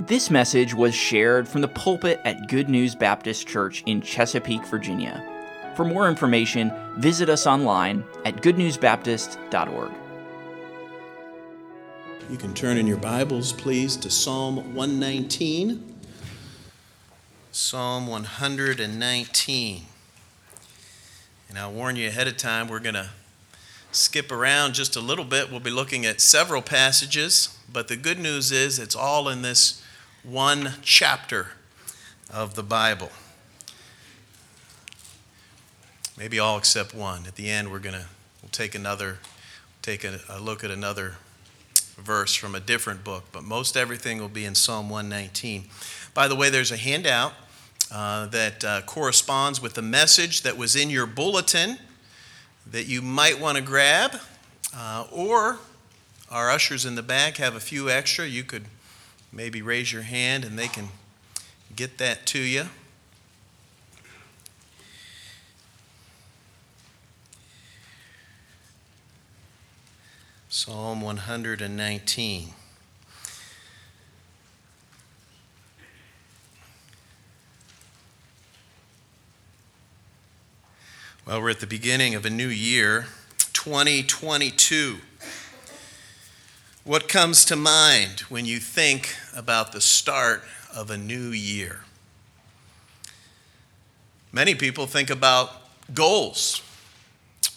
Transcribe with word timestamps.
This 0.00 0.30
message 0.30 0.74
was 0.74 0.94
shared 0.94 1.48
from 1.48 1.60
the 1.60 1.66
pulpit 1.66 2.20
at 2.24 2.46
Good 2.46 2.68
News 2.68 2.94
Baptist 2.94 3.48
Church 3.48 3.82
in 3.84 4.00
Chesapeake, 4.00 4.64
Virginia. 4.66 5.24
For 5.74 5.84
more 5.84 6.08
information, 6.08 6.72
visit 6.98 7.28
us 7.28 7.48
online 7.48 8.04
at 8.24 8.36
goodnewsbaptist.org. 8.36 9.90
You 12.30 12.36
can 12.36 12.54
turn 12.54 12.76
in 12.76 12.86
your 12.86 12.98
Bibles, 12.98 13.52
please, 13.52 13.96
to 13.96 14.08
Psalm 14.08 14.72
119. 14.72 15.96
Psalm 17.50 18.06
119. 18.06 19.82
And 21.48 21.58
I'll 21.58 21.72
warn 21.72 21.96
you 21.96 22.06
ahead 22.06 22.28
of 22.28 22.36
time, 22.36 22.68
we're 22.68 22.78
going 22.78 22.94
to 22.94 23.10
skip 23.90 24.30
around 24.30 24.74
just 24.74 24.94
a 24.94 25.00
little 25.00 25.24
bit. 25.24 25.50
We'll 25.50 25.58
be 25.58 25.70
looking 25.70 26.06
at 26.06 26.20
several 26.20 26.62
passages, 26.62 27.58
but 27.72 27.88
the 27.88 27.96
good 27.96 28.20
news 28.20 28.52
is 28.52 28.78
it's 28.78 28.94
all 28.94 29.28
in 29.28 29.42
this 29.42 29.82
one 30.22 30.72
chapter 30.82 31.48
of 32.32 32.54
the 32.54 32.62
Bible. 32.62 33.10
Maybe 36.16 36.38
all 36.38 36.58
except 36.58 36.94
one. 36.94 37.26
At 37.26 37.36
the 37.36 37.48
end, 37.48 37.70
we're 37.70 37.78
going 37.78 37.94
to 37.94 38.06
we'll 38.42 38.50
take 38.50 38.74
another, 38.74 39.18
take 39.82 40.04
a, 40.04 40.20
a 40.28 40.40
look 40.40 40.64
at 40.64 40.70
another 40.70 41.14
verse 41.96 42.34
from 42.34 42.54
a 42.54 42.60
different 42.60 43.04
book, 43.04 43.24
but 43.32 43.44
most 43.44 43.76
everything 43.76 44.18
will 44.20 44.28
be 44.28 44.44
in 44.44 44.54
Psalm 44.54 44.90
119. 44.90 45.66
By 46.14 46.28
the 46.28 46.36
way, 46.36 46.50
there's 46.50 46.72
a 46.72 46.76
handout 46.76 47.32
uh, 47.90 48.26
that 48.26 48.64
uh, 48.64 48.82
corresponds 48.82 49.62
with 49.62 49.74
the 49.74 49.82
message 49.82 50.42
that 50.42 50.56
was 50.56 50.76
in 50.76 50.90
your 50.90 51.06
bulletin 51.06 51.78
that 52.70 52.86
you 52.86 53.00
might 53.00 53.40
want 53.40 53.56
to 53.56 53.62
grab, 53.62 54.16
uh, 54.76 55.06
or 55.10 55.58
our 56.30 56.50
ushers 56.50 56.84
in 56.84 56.96
the 56.96 57.02
back 57.02 57.38
have 57.38 57.54
a 57.54 57.60
few 57.60 57.88
extra. 57.88 58.26
You 58.26 58.44
could 58.44 58.64
maybe 59.32 59.62
raise 59.62 59.92
your 59.92 60.02
hand 60.02 60.44
and 60.44 60.58
they 60.58 60.68
can 60.68 60.88
get 61.74 61.98
that 61.98 62.26
to 62.26 62.38
you. 62.38 62.66
Psalm 70.48 71.02
119. 71.02 72.52
Well, 81.28 81.42
we're 81.42 81.50
at 81.50 81.60
the 81.60 81.66
beginning 81.66 82.14
of 82.14 82.24
a 82.24 82.30
new 82.30 82.48
year, 82.48 83.06
2022. 83.52 84.96
What 86.88 87.06
comes 87.06 87.44
to 87.44 87.54
mind 87.54 88.20
when 88.30 88.46
you 88.46 88.58
think 88.58 89.14
about 89.36 89.72
the 89.72 89.80
start 89.82 90.42
of 90.74 90.90
a 90.90 90.96
new 90.96 91.28
year? 91.28 91.80
Many 94.32 94.54
people 94.54 94.86
think 94.86 95.10
about 95.10 95.50
goals, 95.92 96.62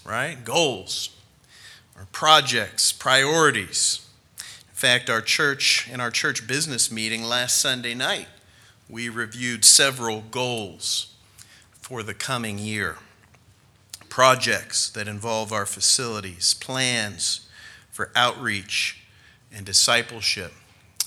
right? 0.03 0.43
Goals 0.43 1.15
or 1.95 2.07
projects, 2.11 2.91
priorities. 2.91 4.05
In 4.37 4.75
fact, 4.75 5.09
our 5.09 5.21
church, 5.21 5.89
in 5.89 6.01
our 6.01 6.11
church 6.11 6.45
business 6.45 6.91
meeting 6.91 7.23
last 7.23 7.61
Sunday 7.61 7.93
night, 7.93 8.27
we 8.89 9.07
reviewed 9.07 9.63
several 9.63 10.25
goals 10.29 11.15
for 11.79 12.03
the 12.03 12.13
coming 12.13 12.59
year. 12.59 12.97
Projects 14.09 14.89
that 14.89 15.07
involve 15.07 15.53
our 15.53 15.65
facilities, 15.65 16.53
plans 16.53 17.47
for 17.91 18.11
outreach 18.13 19.00
and 19.55 19.65
discipleship, 19.65 20.53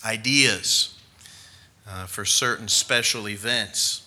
ideas 0.04 0.98
uh, 1.88 2.06
for 2.06 2.24
certain 2.24 2.68
special 2.68 3.28
events. 3.28 4.06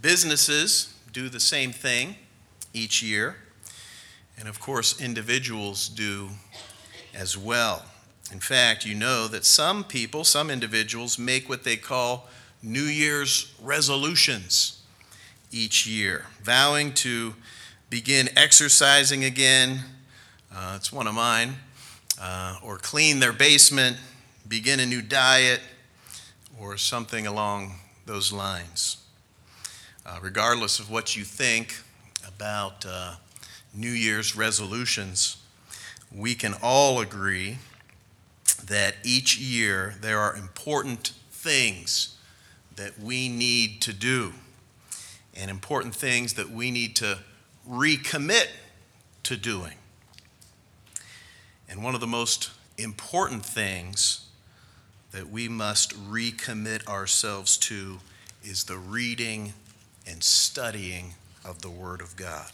Businesses 0.00 0.94
do 1.12 1.28
the 1.28 1.40
same 1.40 1.72
thing 1.72 2.16
each 2.72 3.02
year, 3.02 3.36
and 4.38 4.48
of 4.48 4.60
course, 4.60 5.00
individuals 5.00 5.88
do 5.88 6.28
as 7.14 7.36
well. 7.36 7.84
In 8.32 8.40
fact, 8.40 8.86
you 8.86 8.94
know 8.94 9.26
that 9.28 9.44
some 9.44 9.82
people, 9.82 10.24
some 10.24 10.50
individuals, 10.50 11.18
make 11.18 11.48
what 11.48 11.64
they 11.64 11.76
call 11.76 12.28
New 12.62 12.82
Year's 12.84 13.52
resolutions 13.60 14.82
each 15.50 15.86
year, 15.86 16.26
vowing 16.42 16.92
to 16.94 17.34
begin 17.88 18.28
exercising 18.36 19.24
again. 19.24 19.80
Uh, 20.54 20.74
it's 20.76 20.92
one 20.92 21.08
of 21.08 21.14
mine 21.14 21.56
uh, 22.20 22.56
or 22.62 22.76
clean 22.76 23.20
their 23.20 23.32
basement, 23.32 23.96
begin 24.46 24.80
a 24.80 24.86
new 24.86 25.02
diet, 25.02 25.60
or 26.60 26.76
something 26.76 27.26
along 27.26 27.74
those 28.06 28.32
lines. 28.32 28.98
Uh, 30.04 30.18
regardless 30.20 30.78
of 30.78 30.90
what 30.90 31.16
you 31.16 31.24
think 31.24 31.76
about 32.26 32.84
uh, 32.86 33.14
New 33.74 33.90
Year's 33.90 34.36
resolutions, 34.36 35.36
we 36.14 36.34
can 36.34 36.54
all 36.62 37.00
agree 37.00 37.58
that 38.66 38.96
each 39.04 39.38
year 39.38 39.94
there 40.00 40.18
are 40.18 40.36
important 40.36 41.12
things 41.30 42.16
that 42.76 42.98
we 42.98 43.28
need 43.28 43.80
to 43.82 43.92
do 43.92 44.32
and 45.34 45.50
important 45.50 45.94
things 45.94 46.34
that 46.34 46.50
we 46.50 46.70
need 46.70 46.96
to 46.96 47.18
recommit 47.68 48.48
to 49.22 49.36
doing. 49.36 49.74
And 51.70 51.84
one 51.84 51.94
of 51.94 52.00
the 52.00 52.06
most 52.06 52.50
important 52.76 53.46
things 53.46 54.26
that 55.12 55.30
we 55.30 55.48
must 55.48 55.92
recommit 56.10 56.86
ourselves 56.88 57.56
to 57.58 58.00
is 58.42 58.64
the 58.64 58.76
reading 58.76 59.52
and 60.06 60.22
studying 60.22 61.14
of 61.44 61.62
the 61.62 61.70
Word 61.70 62.00
of 62.00 62.16
God. 62.16 62.50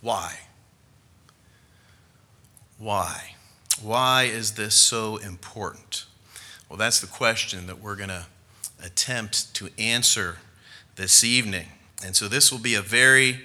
Why? 0.00 0.34
Why? 2.78 3.32
Why 3.82 4.24
is 4.24 4.52
this 4.52 4.74
so 4.74 5.16
important? 5.16 6.04
Well, 6.68 6.76
that's 6.76 7.00
the 7.00 7.06
question 7.08 7.66
that 7.66 7.80
we're 7.80 7.96
going 7.96 8.10
to 8.10 8.26
attempt 8.82 9.52
to 9.54 9.68
answer 9.78 10.38
this 10.94 11.24
evening. 11.24 11.66
And 12.04 12.14
so 12.14 12.28
this 12.28 12.52
will 12.52 12.60
be 12.60 12.74
a 12.74 12.82
very 12.82 13.40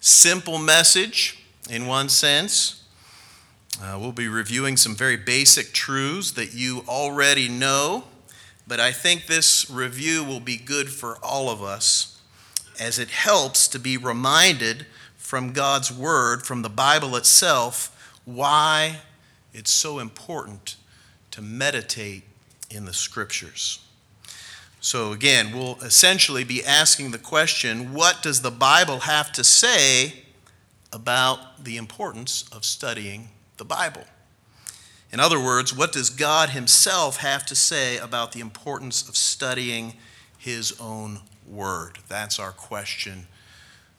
simple 0.00 0.58
message 0.58 1.43
in 1.70 1.86
one 1.86 2.08
sense. 2.08 2.84
Uh, 3.82 3.98
we'll 4.00 4.12
be 4.12 4.28
reviewing 4.28 4.76
some 4.76 4.94
very 4.94 5.16
basic 5.16 5.72
truths 5.72 6.32
that 6.32 6.54
you 6.54 6.84
already 6.86 7.48
know, 7.48 8.04
but 8.66 8.78
I 8.78 8.92
think 8.92 9.26
this 9.26 9.68
review 9.68 10.22
will 10.22 10.40
be 10.40 10.56
good 10.56 10.88
for 10.88 11.18
all 11.22 11.50
of 11.50 11.62
us 11.62 12.20
as 12.78 12.98
it 12.98 13.10
helps 13.10 13.66
to 13.68 13.78
be 13.78 13.96
reminded 13.96 14.86
from 15.16 15.52
God's 15.52 15.90
Word, 15.90 16.44
from 16.44 16.62
the 16.62 16.68
Bible 16.68 17.16
itself, 17.16 17.90
why 18.24 18.98
it's 19.52 19.70
so 19.70 19.98
important 19.98 20.76
to 21.32 21.42
meditate 21.42 22.22
in 22.70 22.84
the 22.84 22.92
Scriptures. 22.92 23.80
So, 24.80 25.12
again, 25.12 25.56
we'll 25.56 25.78
essentially 25.80 26.44
be 26.44 26.62
asking 26.62 27.10
the 27.10 27.18
question 27.18 27.94
what 27.94 28.22
does 28.22 28.42
the 28.42 28.50
Bible 28.50 29.00
have 29.00 29.32
to 29.32 29.42
say 29.42 30.23
about 30.94 31.64
the 31.64 31.76
importance 31.76 32.44
of 32.52 32.64
studying 32.64 33.28
the 33.56 33.64
Bible. 33.64 34.04
In 35.12 35.18
other 35.18 35.40
words, 35.40 35.76
what 35.76 35.92
does 35.92 36.08
God 36.08 36.50
Himself 36.50 37.18
have 37.18 37.44
to 37.46 37.56
say 37.56 37.98
about 37.98 38.32
the 38.32 38.40
importance 38.40 39.06
of 39.08 39.16
studying 39.16 39.94
His 40.38 40.74
own 40.80 41.20
Word? 41.46 41.98
That's 42.08 42.38
our 42.38 42.52
question 42.52 43.26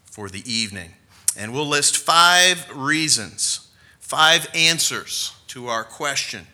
for 0.06 0.30
the 0.30 0.50
evening. 0.52 0.94
And 1.38 1.54
we'll 1.54 1.68
list 1.68 1.98
five 1.98 2.66
reasons, 2.74 3.68
five 4.00 4.48
answers 4.56 5.34
to 5.48 5.68
our 5.68 5.84
question. 5.84 6.48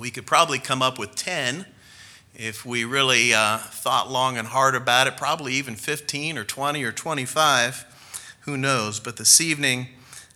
We 0.00 0.10
could 0.10 0.26
probably 0.26 0.58
come 0.58 0.82
up 0.82 0.98
with 0.98 1.14
10 1.14 1.66
if 2.34 2.66
we 2.66 2.84
really 2.84 3.32
uh, 3.32 3.58
thought 3.58 4.10
long 4.10 4.36
and 4.36 4.48
hard 4.48 4.74
about 4.74 5.06
it, 5.06 5.16
probably 5.16 5.54
even 5.54 5.76
15 5.76 6.36
or 6.36 6.42
20 6.42 6.82
or 6.82 6.90
25 6.90 7.86
who 8.44 8.58
knows? 8.58 9.00
But 9.00 9.16
this 9.16 9.40
evening, 9.40 9.88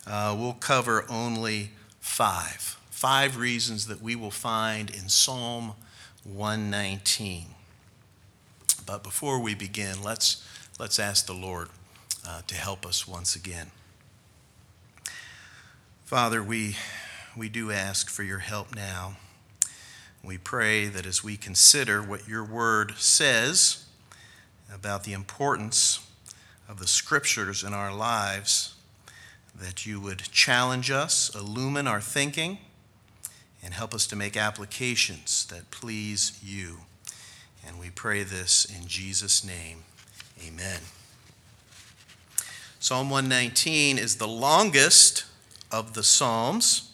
uh, 0.07 0.35
we'll 0.39 0.55
cover 0.55 1.05
only 1.11 1.73
five. 2.01 2.79
Five 2.91 3.37
reasons 3.37 3.87
that 3.87 4.01
we 4.01 4.17
will 4.17 4.31
find 4.31 4.89
in 4.89 5.11
Psalm 5.11 5.75
119. 6.25 7.49
But 8.87 9.03
before 9.03 9.39
we 9.39 9.55
begin, 9.55 10.03
let's, 10.03 10.43
let's 10.79 10.99
ask 10.99 11.27
the 11.27 11.35
Lord 11.35 11.69
uh, 12.27 12.41
to 12.47 12.55
help 12.55 12.87
us 12.87 13.07
once 13.07 13.37
again. 13.37 13.71
Father, 16.07 16.43
we, 16.43 16.77
we 17.37 17.51
do 17.51 17.71
ask 17.71 18.09
for 18.09 18.23
your 18.23 18.39
help 18.39 18.75
now. 18.75 19.19
We 20.25 20.39
pray 20.39 20.87
that 20.87 21.05
as 21.05 21.23
we 21.23 21.37
consider 21.37 22.03
what 22.03 22.27
your 22.27 22.43
word 22.43 22.95
says 22.97 23.85
about 24.73 25.05
the 25.05 25.13
importance 25.13 26.08
of 26.69 26.79
the 26.79 26.87
scriptures 26.87 27.65
in 27.65 27.73
our 27.73 27.95
lives, 27.95 28.75
that 29.59 29.87
you 29.87 30.01
would 30.01 30.19
challenge 30.31 30.91
us, 30.91 31.35
illumine 31.35 31.87
our 31.87 32.01
thinking, 32.01 32.59
and 33.65 33.75
help 33.75 33.95
us 33.95 34.07
to 34.07 34.17
make 34.17 34.37
applications 34.37 35.47
that 35.47 35.71
please 35.71 36.39
you. 36.43 36.79
And 37.67 37.81
we 37.81 37.91
pray 37.91 38.23
this 38.23 38.65
in 38.65 38.87
Jesus' 38.87 39.45
name. 39.45 39.85
Amen. 40.47 40.81
Psalm 42.79 43.11
119 43.11 43.99
is 43.99 44.17
the 44.17 44.29
longest 44.29 45.25
of 45.73 45.95
the 45.95 46.05
Psalms. 46.05 46.93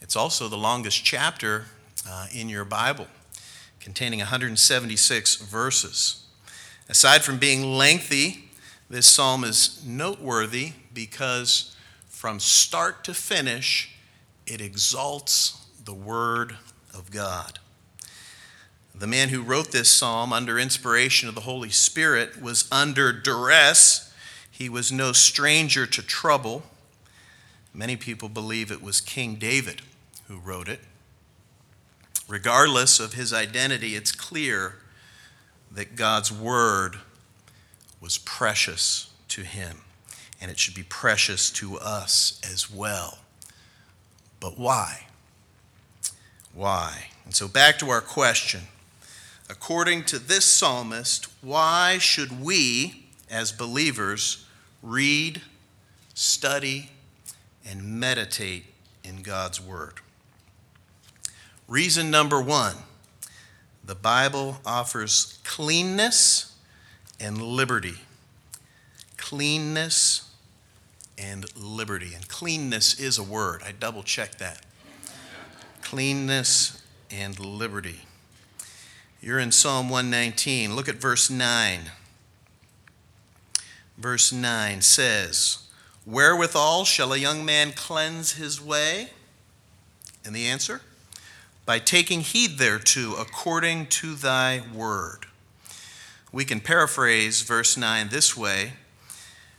It's 0.00 0.16
also 0.16 0.48
the 0.48 0.56
longest 0.56 1.04
chapter 1.04 1.66
uh, 2.08 2.26
in 2.34 2.48
your 2.48 2.64
Bible, 2.64 3.06
containing 3.78 4.18
176 4.18 5.36
verses. 5.36 6.24
Aside 6.88 7.22
from 7.22 7.38
being 7.38 7.78
lengthy, 7.78 8.43
this 8.90 9.06
psalm 9.06 9.44
is 9.44 9.82
noteworthy 9.86 10.72
because 10.92 11.74
from 12.08 12.38
start 12.38 13.04
to 13.04 13.14
finish, 13.14 13.96
it 14.46 14.60
exalts 14.60 15.66
the 15.84 15.94
Word 15.94 16.56
of 16.94 17.10
God. 17.10 17.58
The 18.94 19.06
man 19.06 19.30
who 19.30 19.42
wrote 19.42 19.72
this 19.72 19.90
psalm 19.90 20.32
under 20.32 20.58
inspiration 20.58 21.28
of 21.28 21.34
the 21.34 21.42
Holy 21.42 21.70
Spirit 21.70 22.40
was 22.40 22.68
under 22.70 23.12
duress. 23.12 24.12
He 24.50 24.68
was 24.68 24.92
no 24.92 25.12
stranger 25.12 25.86
to 25.86 26.02
trouble. 26.02 26.62
Many 27.72 27.96
people 27.96 28.28
believe 28.28 28.70
it 28.70 28.82
was 28.82 29.00
King 29.00 29.34
David 29.34 29.82
who 30.28 30.38
wrote 30.38 30.68
it. 30.68 30.80
Regardless 32.28 33.00
of 33.00 33.14
his 33.14 33.32
identity, 33.32 33.96
it's 33.96 34.12
clear 34.12 34.76
that 35.72 35.96
God's 35.96 36.30
word 36.30 36.98
was 38.04 38.18
precious 38.18 39.08
to 39.28 39.40
him, 39.40 39.78
and 40.38 40.50
it 40.50 40.58
should 40.58 40.74
be 40.74 40.82
precious 40.82 41.50
to 41.50 41.78
us 41.78 42.38
as 42.44 42.70
well. 42.70 43.20
But 44.40 44.58
why? 44.58 45.06
Why? 46.52 47.06
And 47.24 47.34
so 47.34 47.48
back 47.48 47.78
to 47.78 47.88
our 47.88 48.02
question. 48.02 48.60
According 49.48 50.04
to 50.04 50.18
this 50.18 50.44
psalmist, 50.44 51.28
why 51.40 51.96
should 51.96 52.44
we, 52.44 53.06
as 53.30 53.52
believers, 53.52 54.44
read, 54.82 55.40
study, 56.12 56.90
and 57.66 57.98
meditate 57.98 58.66
in 59.02 59.22
God's 59.22 59.62
Word? 59.62 59.94
Reason 61.66 62.10
number 62.10 62.42
one 62.42 62.76
the 63.82 63.94
Bible 63.94 64.58
offers 64.66 65.38
cleanness 65.42 66.53
and 67.20 67.40
liberty. 67.40 67.96
Cleanness 69.16 70.30
and 71.18 71.46
liberty. 71.56 72.14
And 72.14 72.28
cleanness 72.28 72.98
is 72.98 73.18
a 73.18 73.22
word. 73.22 73.62
I 73.64 73.72
double 73.72 74.02
checked 74.02 74.38
that. 74.38 74.64
Cleanness 75.82 76.82
and 77.10 77.38
liberty. 77.38 78.00
You're 79.20 79.38
in 79.38 79.52
Psalm 79.52 79.88
119. 79.88 80.74
Look 80.74 80.88
at 80.88 80.96
verse 80.96 81.30
9. 81.30 81.80
Verse 83.96 84.32
9 84.32 84.82
says, 84.82 85.58
Wherewithal 86.04 86.84
shall 86.84 87.12
a 87.12 87.16
young 87.16 87.44
man 87.44 87.72
cleanse 87.72 88.32
his 88.32 88.60
way? 88.60 89.10
And 90.24 90.34
the 90.34 90.46
answer? 90.46 90.82
By 91.64 91.78
taking 91.78 92.20
heed 92.20 92.58
thereto 92.58 93.14
according 93.14 93.86
to 93.86 94.14
thy 94.14 94.62
word. 94.74 95.26
We 96.34 96.44
can 96.44 96.58
paraphrase 96.58 97.42
verse 97.42 97.76
9 97.76 98.08
this 98.08 98.36
way 98.36 98.72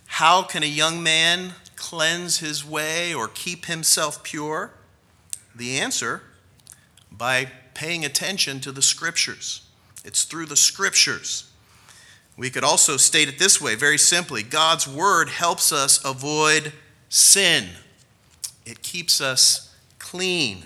How 0.08 0.44
can 0.44 0.62
a 0.62 0.66
young 0.66 1.02
man 1.02 1.54
cleanse 1.78 2.40
his 2.40 2.66
way 2.66 3.14
or 3.14 3.30
keep 3.30 3.68
himself 3.68 4.24
pure? 4.24 4.72
The 5.56 5.80
answer 5.80 6.22
by 7.10 7.48
paying 7.74 8.04
attention 8.04 8.60
to 8.60 8.74
the 8.74 8.82
scriptures. 8.82 9.62
It's 10.04 10.26
through 10.26 10.48
the 10.48 10.58
scriptures. 10.58 11.50
We 12.36 12.50
could 12.50 12.66
also 12.66 12.98
state 12.98 13.30
it 13.30 13.40
this 13.40 13.62
way 13.62 13.76
very 13.76 13.98
simply 13.98 14.44
God's 14.44 14.86
word 14.86 15.30
helps 15.30 15.72
us 15.72 16.04
avoid 16.04 16.74
sin, 17.08 17.70
it 18.66 18.82
keeps 18.82 19.22
us 19.22 19.74
clean, 19.98 20.64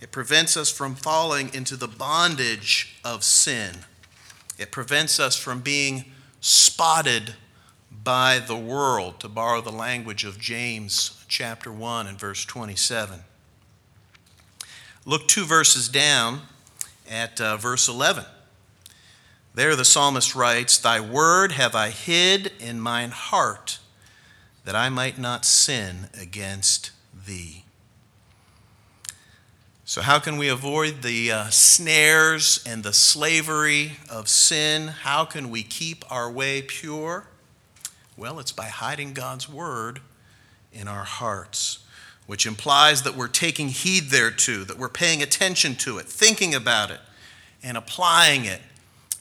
it 0.00 0.10
prevents 0.10 0.56
us 0.56 0.72
from 0.72 0.96
falling 0.96 1.54
into 1.54 1.76
the 1.76 1.86
bondage 1.86 2.96
of 3.04 3.22
sin, 3.22 3.84
it 4.58 4.70
prevents 4.70 5.20
us 5.20 5.36
from 5.36 5.60
being 5.60 6.04
spotted 6.40 7.34
by 8.04 8.38
the 8.38 8.56
world, 8.56 9.20
to 9.20 9.28
borrow 9.28 9.60
the 9.60 9.72
language 9.72 10.24
of 10.24 10.38
James 10.38 11.24
chapter 11.28 11.72
1 11.72 12.06
and 12.06 12.18
verse 12.18 12.44
27. 12.44 13.20
Look 15.04 15.28
two 15.28 15.44
verses 15.44 15.88
down 15.88 16.42
at 17.08 17.40
uh, 17.40 17.56
verse 17.56 17.88
11. 17.88 18.24
There 19.54 19.74
the 19.74 19.84
psalmist 19.84 20.34
writes, 20.34 20.78
Thy 20.78 21.00
word 21.00 21.52
have 21.52 21.74
I 21.74 21.90
hid 21.90 22.52
in 22.60 22.80
mine 22.80 23.10
heart, 23.10 23.78
that 24.64 24.76
I 24.76 24.88
might 24.88 25.18
not 25.18 25.44
sin 25.44 26.08
against 26.20 26.90
thee. 27.26 27.64
So, 29.88 30.02
how 30.02 30.18
can 30.18 30.36
we 30.36 30.48
avoid 30.48 31.00
the 31.00 31.32
uh, 31.32 31.48
snares 31.48 32.62
and 32.66 32.82
the 32.82 32.92
slavery 32.92 33.92
of 34.10 34.28
sin? 34.28 34.88
How 34.88 35.24
can 35.24 35.48
we 35.48 35.62
keep 35.62 36.04
our 36.12 36.30
way 36.30 36.60
pure? 36.60 37.24
Well, 38.14 38.38
it's 38.38 38.52
by 38.52 38.66
hiding 38.66 39.14
God's 39.14 39.48
word 39.48 40.00
in 40.74 40.88
our 40.88 41.04
hearts 41.04 41.78
which 42.26 42.44
implies 42.44 43.04
that 43.04 43.16
we're 43.16 43.28
taking 43.28 43.68
heed 43.68 44.10
thereto, 44.10 44.62
that 44.64 44.76
we're 44.76 44.90
paying 44.90 45.22
attention 45.22 45.74
to 45.76 45.96
it, 45.96 46.04
thinking 46.04 46.54
about 46.54 46.90
it, 46.90 47.00
and 47.62 47.74
applying 47.74 48.44
it 48.44 48.60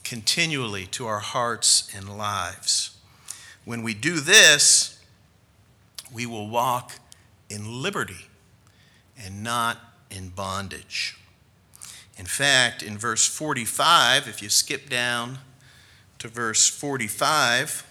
continually 0.04 0.86
to 0.88 1.08
our 1.08 1.20
hearts 1.20 1.90
and 1.96 2.18
lives. 2.18 2.98
When 3.64 3.84
we 3.84 3.94
do 3.94 4.20
this, 4.20 5.02
we 6.14 6.26
will 6.26 6.50
walk 6.50 7.00
in 7.50 7.82
liberty 7.82 8.28
and 9.18 9.42
not 9.42 9.78
in 10.10 10.30
bondage. 10.30 11.18
In 12.18 12.26
fact, 12.26 12.82
in 12.82 12.98
verse 12.98 13.28
45, 13.28 14.28
if 14.28 14.42
you 14.42 14.50
skip 14.50 14.90
down 14.90 15.40
to 16.20 16.28
verse 16.28 16.68
45, 16.68 17.86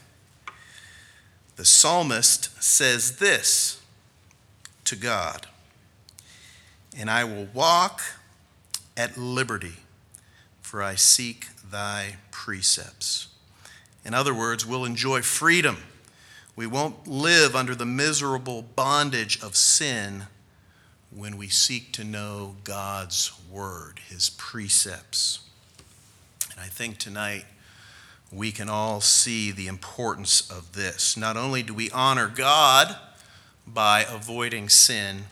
the 1.56 1.64
psalmist 1.64 2.62
says 2.62 3.16
this 3.16 3.80
to 4.84 4.96
God. 4.96 5.46
And 6.98 7.10
I 7.10 7.24
will 7.24 7.48
walk 7.54 8.02
at 8.96 9.16
liberty, 9.16 9.74
for 10.60 10.82
I 10.82 10.94
seek 10.94 11.48
thy 11.70 12.16
precepts. 12.30 13.28
In 14.04 14.14
other 14.14 14.34
words, 14.34 14.64
we'll 14.64 14.84
enjoy 14.84 15.22
freedom. 15.22 15.78
We 16.54 16.66
won't 16.66 17.06
live 17.06 17.54
under 17.54 17.74
the 17.74 17.86
miserable 17.86 18.62
bondage 18.62 19.42
of 19.42 19.56
sin 19.56 20.26
when 21.16 21.38
we 21.38 21.48
seek 21.48 21.92
to 21.92 22.04
know 22.04 22.56
God's 22.64 23.32
word, 23.50 24.00
his 24.08 24.30
precepts. 24.30 25.40
And 26.50 26.60
I 26.60 26.66
think 26.66 26.98
tonight 26.98 27.46
we 28.30 28.52
can 28.52 28.68
all 28.68 29.00
see 29.00 29.50
the 29.50 29.66
importance 29.66 30.50
of 30.50 30.72
this. 30.72 31.16
Not 31.16 31.36
only 31.36 31.62
do 31.62 31.72
we 31.72 31.90
honor 31.90 32.28
God, 32.28 32.96
by 33.66 34.04
avoiding 34.08 34.68
sin, 34.68 35.24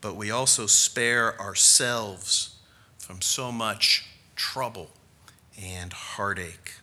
but 0.00 0.16
we 0.16 0.30
also 0.30 0.66
spare 0.66 1.40
ourselves 1.40 2.56
from 2.98 3.20
so 3.20 3.52
much 3.52 4.06
trouble 4.34 4.90
and 5.60 5.92
heartache. 5.92 6.74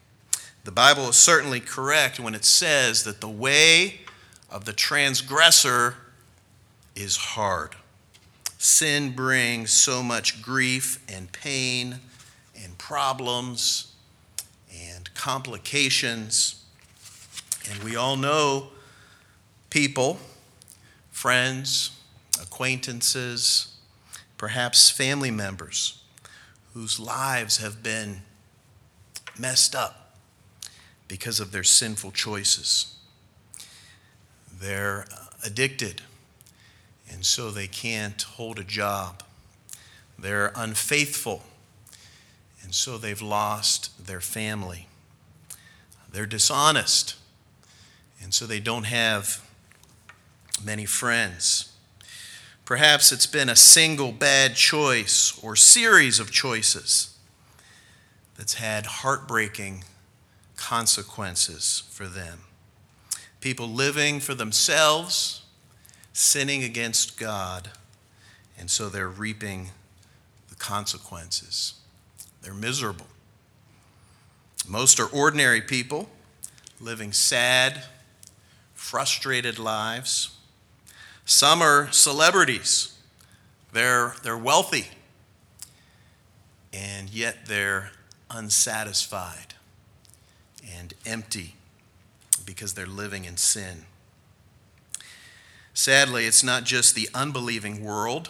The 0.63 0.71
Bible 0.71 1.09
is 1.09 1.15
certainly 1.15 1.59
correct 1.59 2.19
when 2.19 2.33
it 2.33 2.45
says 2.45 3.03
that 3.03 3.21
the 3.21 3.29
way 3.29 4.01
of 4.49 4.65
the 4.65 4.73
transgressor 4.73 5.95
is 6.95 7.17
hard. 7.17 7.75
Sin 8.65 9.11
brings 9.11 9.71
so 9.71 10.01
much 10.01 10.41
grief 10.41 10.99
and 11.07 11.31
pain 11.31 11.99
and 12.59 12.75
problems 12.79 13.93
and 14.75 15.13
complications. 15.13 16.65
And 17.69 17.83
we 17.83 17.95
all 17.95 18.17
know 18.17 18.69
people 19.69 20.17
friends, 21.11 21.91
acquaintances, 22.41 23.77
perhaps 24.35 24.89
family 24.89 25.29
members 25.29 26.01
whose 26.73 26.99
lives 26.99 27.57
have 27.57 27.83
been 27.83 28.23
messed 29.37 29.75
up 29.75 30.17
because 31.07 31.39
of 31.39 31.51
their 31.51 31.63
sinful 31.63 32.13
choices. 32.13 32.95
They're 34.59 35.05
addicted, 35.43 36.01
and 37.11 37.25
so 37.25 37.51
they 37.51 37.67
can't 37.67 38.21
hold 38.21 38.59
a 38.59 38.63
job. 38.63 39.23
They're 40.17 40.51
unfaithful, 40.55 41.43
and 42.63 42.73
so 42.73 42.97
they've 42.97 43.21
lost 43.21 44.05
their 44.07 44.21
family. 44.21 44.87
They're 46.11 46.25
dishonest, 46.25 47.15
and 48.21 48.33
so 48.33 48.45
they 48.45 48.59
don't 48.59 48.85
have 48.85 49.45
many 50.63 50.85
friends. 50.85 51.71
Perhaps 52.63 53.11
it's 53.11 53.27
been 53.27 53.49
a 53.49 53.55
single 53.55 54.11
bad 54.11 54.55
choice 54.55 55.37
or 55.43 55.55
series 55.55 56.19
of 56.19 56.31
choices 56.31 57.15
that's 58.35 58.55
had 58.55 58.85
heartbreaking 58.85 59.83
consequences 60.57 61.83
for 61.89 62.07
them. 62.07 62.39
People 63.39 63.67
living 63.67 64.19
for 64.19 64.33
themselves, 64.33 65.43
sinning 66.17 66.63
against 66.63 67.17
God, 67.17 67.69
and 68.57 68.71
so 68.71 68.87
they're 68.87 69.09
reaping 69.09 69.71
the 70.47 70.55
consequences. 70.55 71.73
They're 72.41 72.53
miserable. 72.53 73.07
Most 74.65 74.97
are 75.01 75.07
ordinary 75.07 75.59
people 75.59 76.07
living 76.79 77.11
sad, 77.11 77.83
frustrated 78.73 79.59
lives. 79.59 80.37
Some 81.25 81.61
are 81.61 81.91
celebrities. 81.91 82.97
They're, 83.73 84.15
they're 84.23 84.37
wealthy, 84.37 84.87
and 86.71 87.09
yet 87.09 87.45
they're 87.45 87.91
unsatisfied 88.31 89.53
and 90.77 90.93
empty 91.05 91.55
because 92.45 92.73
they're 92.73 92.85
living 92.85 93.25
in 93.25 93.35
sin. 93.35 93.85
Sadly, 95.77 96.25
it's 96.25 96.41
not 96.41 96.63
just 96.63 96.95
the 96.95 97.09
unbelieving 97.13 97.83
world 97.83 98.29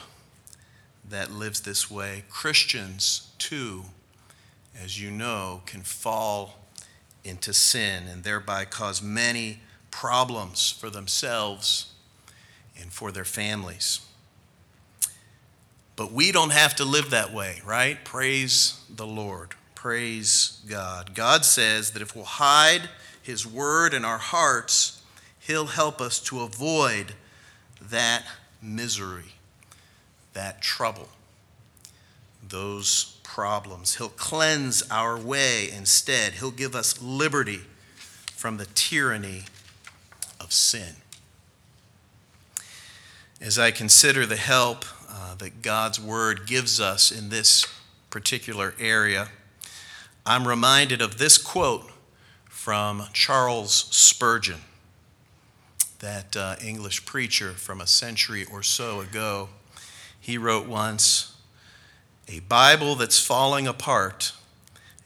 that 1.08 1.32
lives 1.32 1.62
this 1.62 1.92
way. 1.92 2.24
Christians, 2.28 3.30
too, 3.38 3.84
as 4.84 5.00
you 5.00 5.12
know, 5.12 5.62
can 5.68 5.82
fall 5.82 6.56
into 7.24 7.54
sin 7.54 8.06
and 8.08 8.24
thereby 8.24 8.66
cause 8.66 9.00
many 9.00 9.60
problems 9.92 10.72
for 10.72 10.90
themselves 10.90 11.94
and 12.82 12.92
for 12.92 13.12
their 13.12 13.24
families. 13.24 14.02
But 15.96 16.12
we 16.12 16.32
don't 16.32 16.52
have 16.52 16.76
to 16.78 16.84
live 16.84 17.12
that 17.12 17.32
way, 17.32 17.62
right? 17.64 18.04
Praise 18.04 18.82
the 18.90 19.06
Lord. 19.06 19.54
Praise 19.76 20.62
God. 20.68 21.14
God 21.14 21.46
says 21.46 21.92
that 21.92 22.02
if 22.02 22.16
we'll 22.16 22.26
hide 22.26 22.90
His 23.22 23.46
word 23.46 23.94
in 23.94 24.04
our 24.04 24.18
hearts, 24.18 25.04
He'll 25.40 25.68
help 25.68 26.02
us 26.02 26.20
to 26.22 26.42
avoid 26.42 27.14
that 27.90 28.24
misery, 28.62 29.34
that 30.34 30.62
trouble, 30.62 31.10
those 32.48 33.18
problems. 33.24 33.96
He'll 33.96 34.10
cleanse 34.10 34.84
our 34.92 35.18
way 35.18 35.70
instead. 35.70 36.34
He'll 36.34 36.52
give 36.52 36.76
us 36.76 37.02
liberty 37.02 37.62
from 38.32 38.58
the 38.58 38.68
tyranny 38.76 39.44
of 40.40 40.54
sin. 40.54 40.96
As 43.42 43.60
I 43.60 43.72
consider 43.72 44.26
the 44.26 44.38
help 44.38 44.86
uh, 45.10 45.36
that 45.36 45.62
God's 45.62 46.00
Word 46.00 46.48
gives 46.48 46.80
us 46.80 47.12
in 47.12 47.30
this 47.30 47.66
particular 48.10 48.74
area, 48.80 49.30
I'm 50.26 50.48
reminded 50.48 51.02
of 51.02 51.18
this 51.18 51.38
quote 51.38 51.92
from 52.46 53.04
Charles 53.14 53.86
Spurgeon, 53.92 54.62
that 56.06 56.38
uh, 56.38 56.56
English 56.64 57.04
preacher 57.06 57.54
from 57.54 57.82
a 57.82 57.88
century 57.88 58.46
or 58.52 58.62
so 58.62 59.02
ago. 59.02 59.50
He 60.20 60.38
wrote 60.38 60.68
once 60.68 61.36
A 62.28 62.42
Bible 62.42 62.94
that's 62.94 63.20
falling 63.20 63.66
apart 63.66 64.32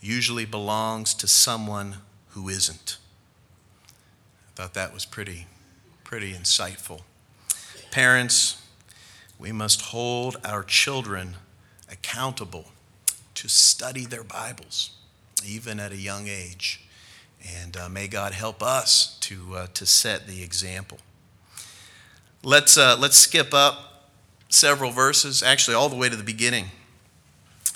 usually 0.01 0.43
belongs 0.43 1.13
to 1.13 1.25
someone 1.25 1.95
who 2.31 2.49
isn't. 2.49 2.97
I 3.87 4.51
thought 4.55 4.73
that 4.73 4.93
was 4.93 5.05
pretty, 5.05 5.47
pretty 6.03 6.33
insightful. 6.33 7.03
Parents, 7.91 8.61
we 9.39 9.53
must 9.53 9.79
hold 9.79 10.35
our 10.43 10.63
children 10.63 11.37
accountable 11.89 12.71
to 13.35 13.47
study 13.47 14.05
their 14.05 14.25
Bibles 14.25 14.91
even 15.47 15.79
at 15.79 15.93
a 15.93 15.97
young 15.97 16.27
age. 16.27 16.81
And 17.48 17.77
uh, 17.77 17.89
may 17.89 18.08
God 18.08 18.34
help 18.34 18.62
us 18.62 19.17
to, 19.22 19.55
uh, 19.55 19.67
to 19.74 19.86
set 19.86 20.27
the 20.27 20.43
example. 20.43 21.00
Let's, 22.43 22.77
uh, 22.77 22.98
let's 23.00 23.17
skip 23.17 23.53
up 23.53 24.10
several 24.50 24.91
verses, 24.91 25.43
actually, 25.43 25.75
all 25.75 25.89
the 25.89 25.96
way 25.96 26.10
to 26.10 26.15
the 26.15 26.24
beginning 26.24 26.65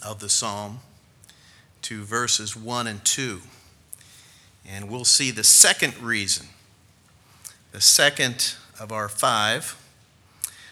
of 0.05 0.20
the 0.20 0.29
psalm 0.29 0.79
to 1.84 2.03
verses 2.03 2.55
1 2.55 2.88
and 2.88 3.03
2. 3.03 3.41
And 4.70 4.89
we'll 4.89 5.05
see 5.05 5.32
the 5.32 5.43
second 5.43 5.98
reason, 6.01 6.48
the 7.72 7.82
second 7.82 8.55
of 8.79 8.91
our 8.91 9.10
five. 9.10 9.79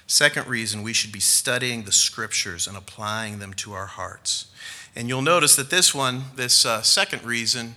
Second 0.08 0.48
reason 0.48 0.84
we 0.84 0.94
should 0.94 1.12
be 1.12 1.20
studying 1.20 1.84
the 1.84 1.92
scriptures 1.92 2.68
and 2.68 2.76
applying 2.76 3.40
them 3.40 3.54
to 3.56 3.74
our 3.74 3.86
hearts. 3.86 4.48
And 4.96 5.08
you'll 5.08 5.22
notice 5.22 5.56
that 5.56 5.70
this 5.70 5.96
one, 5.96 6.24
this 6.36 6.66
uh, 6.66 6.82
second 6.82 7.24
reason, 7.24 7.76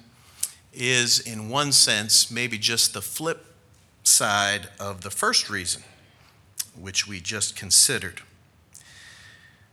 is 0.74 1.20
in 1.20 1.48
one 1.48 1.72
sense 1.72 2.30
maybe 2.30 2.58
just 2.58 2.92
the 2.92 3.02
flip 3.02 3.46
side 4.02 4.68
of 4.78 5.02
the 5.02 5.10
first 5.10 5.48
reason, 5.48 5.82
which 6.78 7.06
we 7.06 7.20
just 7.20 7.56
considered. 7.56 8.22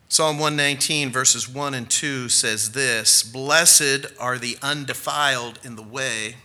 Psalm 0.10 0.39
119, 0.39 1.10
verses 1.10 1.48
1 1.48 1.74
and 1.74 1.89
2 1.89 2.27
says 2.27 2.72
this 2.72 3.24
Blessed 3.24 4.08
are 4.20 4.38
the 4.38 4.58
undefiled 4.62 5.60
in 5.63 5.75
the 5.75 5.81
way 5.81 6.36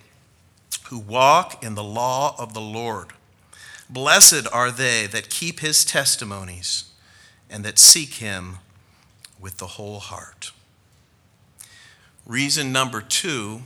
who 0.84 0.98
walk 0.98 1.64
in 1.64 1.74
the 1.74 1.82
law 1.82 2.36
of 2.38 2.54
the 2.54 2.60
Lord. 2.60 3.08
Blessed 3.90 4.46
are 4.52 4.70
they 4.70 5.06
that 5.06 5.30
keep 5.30 5.60
his 5.60 5.84
testimonies 5.84 6.84
and 7.50 7.64
that 7.64 7.78
seek 7.78 8.14
him 8.14 8.58
with 9.40 9.58
the 9.58 9.66
whole 9.66 9.98
heart. 9.98 10.52
Reason 12.24 12.72
number 12.72 13.00
two 13.00 13.62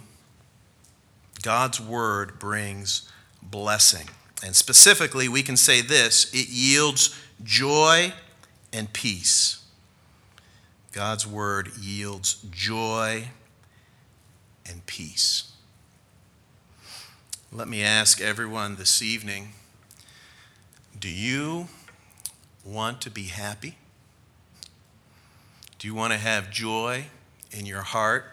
God's 1.43 1.81
word 1.81 2.39
brings 2.39 3.09
blessing. 3.43 4.09
And 4.45 4.57
specifically, 4.57 5.29
we 5.29 5.43
can 5.43 5.57
say 5.57 5.81
this 5.81 6.33
it 6.33 6.49
yields 6.49 7.19
joy 7.43 8.13
and 8.73 8.93
peace. 8.93 9.65
God's 10.93 11.27
word 11.27 11.71
yields 11.79 12.45
joy 12.51 13.29
and 14.69 14.85
peace. 14.87 15.53
Let 17.53 17.69
me 17.69 17.83
ask 17.83 18.21
everyone 18.21 18.77
this 18.77 19.03
evening 19.03 19.53
do 20.99 21.09
you 21.09 21.69
want 22.65 23.01
to 23.03 23.11
be 23.11 23.25
happy? 23.25 23.77
Do 25.79 25.89
you 25.89 25.95
want 25.95 26.13
to 26.13 26.19
have 26.19 26.51
joy 26.51 27.07
in 27.51 27.65
your 27.65 27.81
heart? 27.81 28.25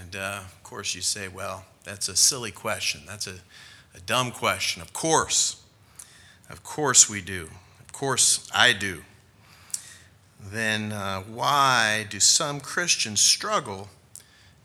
And 0.00 0.14
uh, 0.14 0.40
of 0.64 0.70
course, 0.70 0.94
you 0.94 1.02
say, 1.02 1.28
well, 1.28 1.66
that's 1.84 2.08
a 2.08 2.16
silly 2.16 2.50
question. 2.50 3.02
That's 3.06 3.26
a, 3.26 3.34
a 3.94 4.00
dumb 4.06 4.30
question. 4.30 4.80
Of 4.80 4.94
course. 4.94 5.62
Of 6.48 6.64
course, 6.64 7.06
we 7.06 7.20
do. 7.20 7.50
Of 7.80 7.92
course, 7.92 8.48
I 8.54 8.72
do. 8.72 9.02
Then 10.40 10.90
uh, 10.90 11.20
why 11.20 12.06
do 12.08 12.18
some 12.18 12.60
Christians 12.60 13.20
struggle 13.20 13.90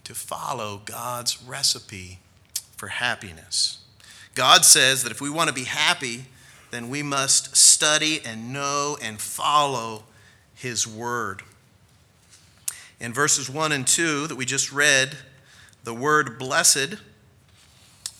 to 0.05 0.15
follow 0.15 0.81
God's 0.85 1.43
recipe 1.43 2.19
for 2.77 2.87
happiness? 2.87 3.79
God 4.35 4.63
says 4.63 5.03
that 5.03 5.11
if 5.11 5.19
we 5.19 5.29
want 5.29 5.49
to 5.49 5.53
be 5.53 5.65
happy, 5.65 6.27
then 6.71 6.87
we 6.87 7.03
must 7.03 7.57
study 7.57 8.21
and 8.23 8.53
know 8.53 8.97
and 9.01 9.19
follow 9.19 10.03
His 10.55 10.87
Word. 10.87 11.41
In 13.01 13.11
verses 13.11 13.49
1 13.49 13.73
and 13.73 13.85
2 13.85 14.27
that 14.27 14.37
we 14.37 14.45
just 14.45 14.71
read, 14.71 15.17
the 15.83 15.93
word 15.93 16.37
blessed 16.37 16.95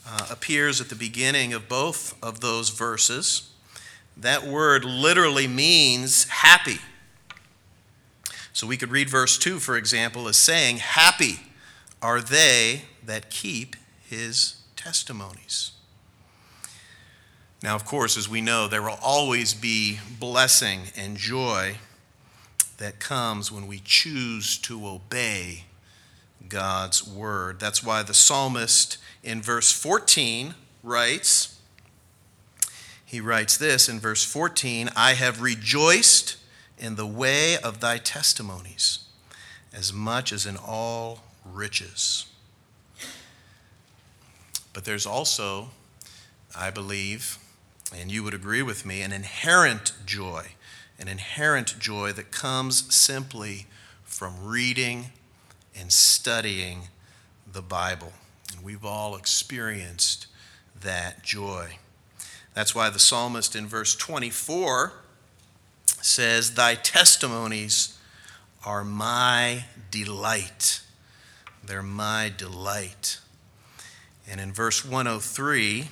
uh, 0.07 0.27
appears 0.29 0.81
at 0.81 0.89
the 0.89 0.95
beginning 0.95 1.53
of 1.53 1.69
both 1.69 2.15
of 2.23 2.39
those 2.39 2.69
verses. 2.69 3.49
That 4.17 4.43
word 4.43 4.83
literally 4.83 5.47
means 5.47 6.25
happy. 6.25 6.79
So 8.53 8.67
we 8.67 8.77
could 8.77 8.91
read 8.91 9.09
verse 9.09 9.37
2, 9.37 9.59
for 9.59 9.77
example, 9.77 10.27
as 10.27 10.37
saying, 10.37 10.77
Happy 10.77 11.39
are 12.01 12.21
they 12.21 12.83
that 13.05 13.29
keep 13.29 13.75
his 14.07 14.57
testimonies. 14.75 15.71
Now, 17.61 17.75
of 17.75 17.85
course, 17.85 18.17
as 18.17 18.29
we 18.29 18.41
know, 18.41 18.67
there 18.67 18.81
will 18.81 18.99
always 19.01 19.53
be 19.53 19.99
blessing 20.19 20.81
and 20.95 21.17
joy 21.17 21.75
that 22.77 22.99
comes 22.99 23.51
when 23.51 23.67
we 23.67 23.81
choose 23.83 24.57
to 24.59 24.87
obey 24.87 25.65
God's 26.49 27.07
word. 27.07 27.59
That's 27.59 27.83
why 27.83 28.03
the 28.03 28.13
psalmist 28.13 28.97
in 29.23 29.41
verse 29.41 29.71
14 29.71 30.55
writes, 30.83 31.59
he 33.05 33.21
writes 33.21 33.57
this 33.57 33.87
in 33.87 33.99
verse 33.99 34.23
14 34.23 34.89
I 34.95 35.13
have 35.13 35.41
rejoiced 35.41 36.37
in 36.77 36.95
the 36.95 37.05
way 37.05 37.57
of 37.57 37.79
thy 37.79 37.97
testimonies 37.97 38.99
as 39.73 39.93
much 39.93 40.31
as 40.31 40.45
in 40.45 40.57
all 40.57 41.23
riches. 41.45 42.25
But 44.73 44.85
there's 44.85 45.05
also, 45.05 45.69
I 46.57 46.69
believe, 46.69 47.37
and 47.95 48.11
you 48.11 48.23
would 48.23 48.33
agree 48.33 48.61
with 48.61 48.85
me, 48.85 49.01
an 49.01 49.11
inherent 49.11 49.93
joy 50.05 50.51
an 50.99 51.07
inherent 51.07 51.79
joy 51.79 52.11
that 52.11 52.31
comes 52.31 52.93
simply 52.93 53.65
from 54.03 54.33
reading 54.43 55.11
and 55.79 55.91
studying 55.91 56.89
the 57.51 57.61
Bible. 57.61 58.13
And 58.55 58.63
we've 58.63 58.85
all 58.85 59.15
experienced 59.15 60.27
that 60.81 61.23
joy. 61.23 61.77
That's 62.53 62.75
why 62.75 62.89
the 62.89 62.99
psalmist 62.99 63.55
in 63.55 63.67
verse 63.67 63.95
24 63.95 64.93
says, 66.01 66.55
Thy 66.55 66.75
testimonies 66.75 67.97
are 68.65 68.83
my 68.83 69.65
delight. 69.91 70.81
They're 71.63 71.81
my 71.81 72.31
delight. 72.35 73.19
And 74.29 74.39
in 74.39 74.51
verse 74.51 74.83
103, 74.83 75.87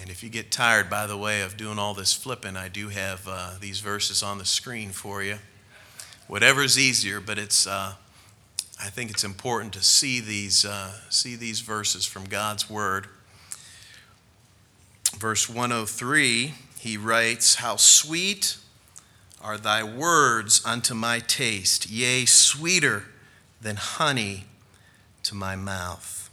and 0.00 0.10
if 0.10 0.22
you 0.22 0.28
get 0.28 0.50
tired, 0.50 0.90
by 0.90 1.06
the 1.06 1.16
way, 1.16 1.42
of 1.42 1.56
doing 1.56 1.78
all 1.78 1.94
this 1.94 2.12
flipping, 2.12 2.56
I 2.56 2.68
do 2.68 2.88
have 2.88 3.26
uh, 3.28 3.50
these 3.60 3.80
verses 3.80 4.22
on 4.22 4.38
the 4.38 4.44
screen 4.44 4.90
for 4.90 5.22
you. 5.22 5.36
Whatever's 6.26 6.78
easier, 6.78 7.20
but 7.20 7.38
it's, 7.38 7.66
uh, 7.66 7.94
I 8.78 8.90
think 8.90 9.10
it's 9.10 9.24
important 9.24 9.72
to 9.72 9.82
see 9.82 10.20
these, 10.20 10.64
uh, 10.64 10.92
see 11.08 11.34
these 11.34 11.60
verses 11.60 12.04
from 12.04 12.24
God's 12.24 12.68
Word. 12.68 13.06
Verse 15.16 15.48
103, 15.48 16.54
he 16.78 16.96
writes, 16.98 17.56
How 17.56 17.76
sweet 17.76 18.58
are 19.40 19.56
thy 19.56 19.82
words 19.82 20.60
unto 20.64 20.94
my 20.94 21.20
taste, 21.20 21.88
yea, 21.88 22.26
sweeter 22.26 23.04
than 23.62 23.76
honey 23.76 24.44
to 25.22 25.34
my 25.34 25.56
mouth. 25.56 26.28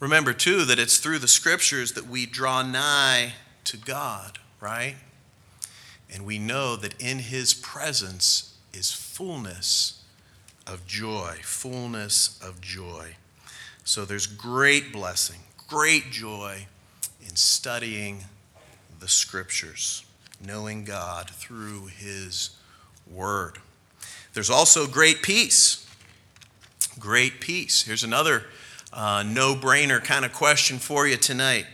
Remember, 0.00 0.32
too, 0.32 0.64
that 0.64 0.78
it's 0.78 0.98
through 0.98 1.18
the 1.18 1.28
scriptures 1.28 1.92
that 1.92 2.06
we 2.06 2.24
draw 2.24 2.62
nigh 2.62 3.34
to 3.64 3.76
God, 3.76 4.38
right? 4.60 4.96
And 6.12 6.24
we 6.24 6.38
know 6.38 6.76
that 6.76 6.94
in 7.00 7.18
his 7.18 7.52
presence 7.52 8.56
is 8.72 8.92
fullness 8.92 9.95
of 10.66 10.86
joy, 10.86 11.36
fullness 11.42 12.40
of 12.42 12.60
joy. 12.60 13.16
So 13.84 14.04
there's 14.04 14.26
great 14.26 14.92
blessing, 14.92 15.40
great 15.68 16.10
joy 16.10 16.66
in 17.20 17.36
studying 17.36 18.24
the 18.98 19.08
scriptures, 19.08 20.04
knowing 20.44 20.84
God 20.84 21.30
through 21.30 21.86
his 21.86 22.50
word. 23.10 23.58
There's 24.34 24.50
also 24.50 24.86
great 24.86 25.22
peace. 25.22 25.86
Great 26.98 27.40
peace. 27.40 27.82
Here's 27.82 28.04
another 28.04 28.44
uh, 28.92 29.22
no 29.26 29.54
brainer 29.54 30.02
kind 30.02 30.24
of 30.24 30.32
question 30.32 30.78
for 30.78 31.06
you 31.06 31.16
tonight. 31.16 31.66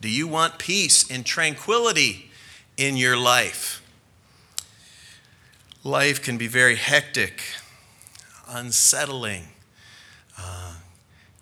Do 0.00 0.08
you 0.08 0.28
want 0.28 0.58
peace 0.58 1.10
and 1.10 1.26
tranquility 1.26 2.30
in 2.76 2.96
your 2.96 3.16
life? 3.16 3.82
Life 5.82 6.22
can 6.22 6.38
be 6.38 6.46
very 6.46 6.76
hectic, 6.76 7.40
unsettling, 8.48 9.44
uh, 10.38 10.74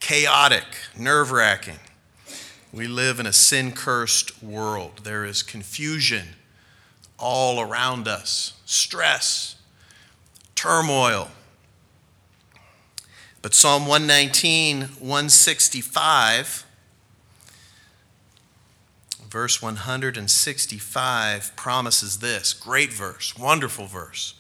chaotic, 0.00 0.64
nerve 0.98 1.30
wracking. 1.30 1.78
We 2.72 2.86
live 2.86 3.20
in 3.20 3.26
a 3.26 3.32
sin 3.32 3.72
cursed 3.72 4.42
world. 4.42 5.00
There 5.04 5.24
is 5.24 5.42
confusion 5.42 6.28
all 7.18 7.60
around 7.60 8.08
us, 8.08 8.54
stress, 8.66 9.56
turmoil. 10.54 11.30
But 13.42 13.54
Psalm 13.54 13.86
119, 13.86 14.82
165, 14.98 16.66
verse 19.30 19.62
165 19.62 21.56
promises 21.56 22.18
this 22.18 22.52
great 22.52 22.92
verse, 22.92 23.38
wonderful 23.38 23.86
verse. 23.86 24.34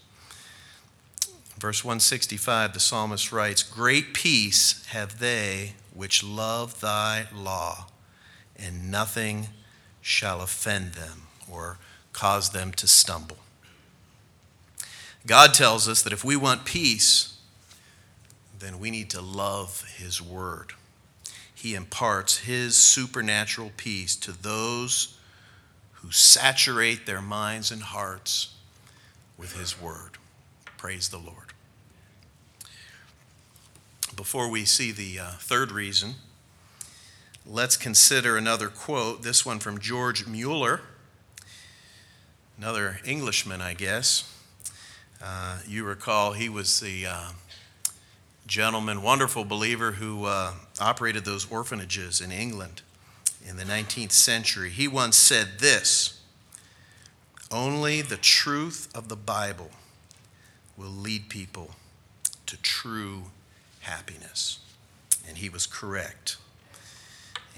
Verse 1.58 1.82
165, 1.82 2.74
the 2.74 2.80
psalmist 2.80 3.32
writes, 3.32 3.62
Great 3.62 4.12
peace 4.12 4.84
have 4.88 5.18
they 5.18 5.72
which 5.94 6.22
love 6.22 6.80
thy 6.80 7.26
law, 7.34 7.86
and 8.56 8.90
nothing 8.90 9.48
shall 10.02 10.42
offend 10.42 10.92
them 10.92 11.22
or 11.50 11.78
cause 12.12 12.50
them 12.50 12.72
to 12.72 12.86
stumble. 12.86 13.38
God 15.26 15.54
tells 15.54 15.88
us 15.88 16.02
that 16.02 16.12
if 16.12 16.24
we 16.24 16.36
want 16.36 16.66
peace, 16.66 17.38
then 18.58 18.78
we 18.78 18.90
need 18.90 19.10
to 19.10 19.22
love 19.22 19.84
His 19.96 20.20
Word. 20.20 20.74
He 21.54 21.74
imparts 21.74 22.38
His 22.38 22.76
supernatural 22.76 23.72
peace 23.76 24.14
to 24.16 24.32
those 24.32 25.18
who 25.94 26.10
saturate 26.12 27.06
their 27.06 27.22
minds 27.22 27.70
and 27.70 27.82
hearts 27.82 28.54
with 29.38 29.58
His 29.58 29.80
Word. 29.80 30.18
Praise 30.76 31.08
the 31.08 31.18
Lord. 31.18 31.45
Before 34.16 34.48
we 34.48 34.64
see 34.64 34.92
the 34.92 35.20
uh, 35.20 35.30
third 35.40 35.70
reason, 35.70 36.14
let's 37.44 37.76
consider 37.76 38.38
another 38.38 38.68
quote, 38.68 39.22
this 39.22 39.44
one 39.44 39.58
from 39.58 39.78
George 39.78 40.26
Mueller, 40.26 40.80
another 42.56 42.98
Englishman, 43.04 43.60
I 43.60 43.74
guess. 43.74 44.32
Uh, 45.22 45.58
you 45.68 45.84
recall 45.84 46.32
he 46.32 46.48
was 46.48 46.80
the 46.80 47.04
uh, 47.04 47.28
gentleman, 48.46 49.02
wonderful 49.02 49.44
believer 49.44 49.92
who 49.92 50.24
uh, 50.24 50.54
operated 50.80 51.26
those 51.26 51.50
orphanages 51.52 52.22
in 52.22 52.32
England 52.32 52.80
in 53.46 53.58
the 53.58 53.64
19th 53.64 54.12
century. 54.12 54.70
He 54.70 54.88
once 54.88 55.18
said 55.18 55.58
this 55.58 56.22
Only 57.50 58.00
the 58.00 58.16
truth 58.16 58.88
of 58.94 59.10
the 59.10 59.16
Bible 59.16 59.72
will 60.74 60.88
lead 60.88 61.28
people 61.28 61.72
to 62.46 62.56
true 62.62 63.24
happiness. 63.86 64.58
And 65.26 65.38
he 65.38 65.48
was 65.48 65.66
correct. 65.66 66.36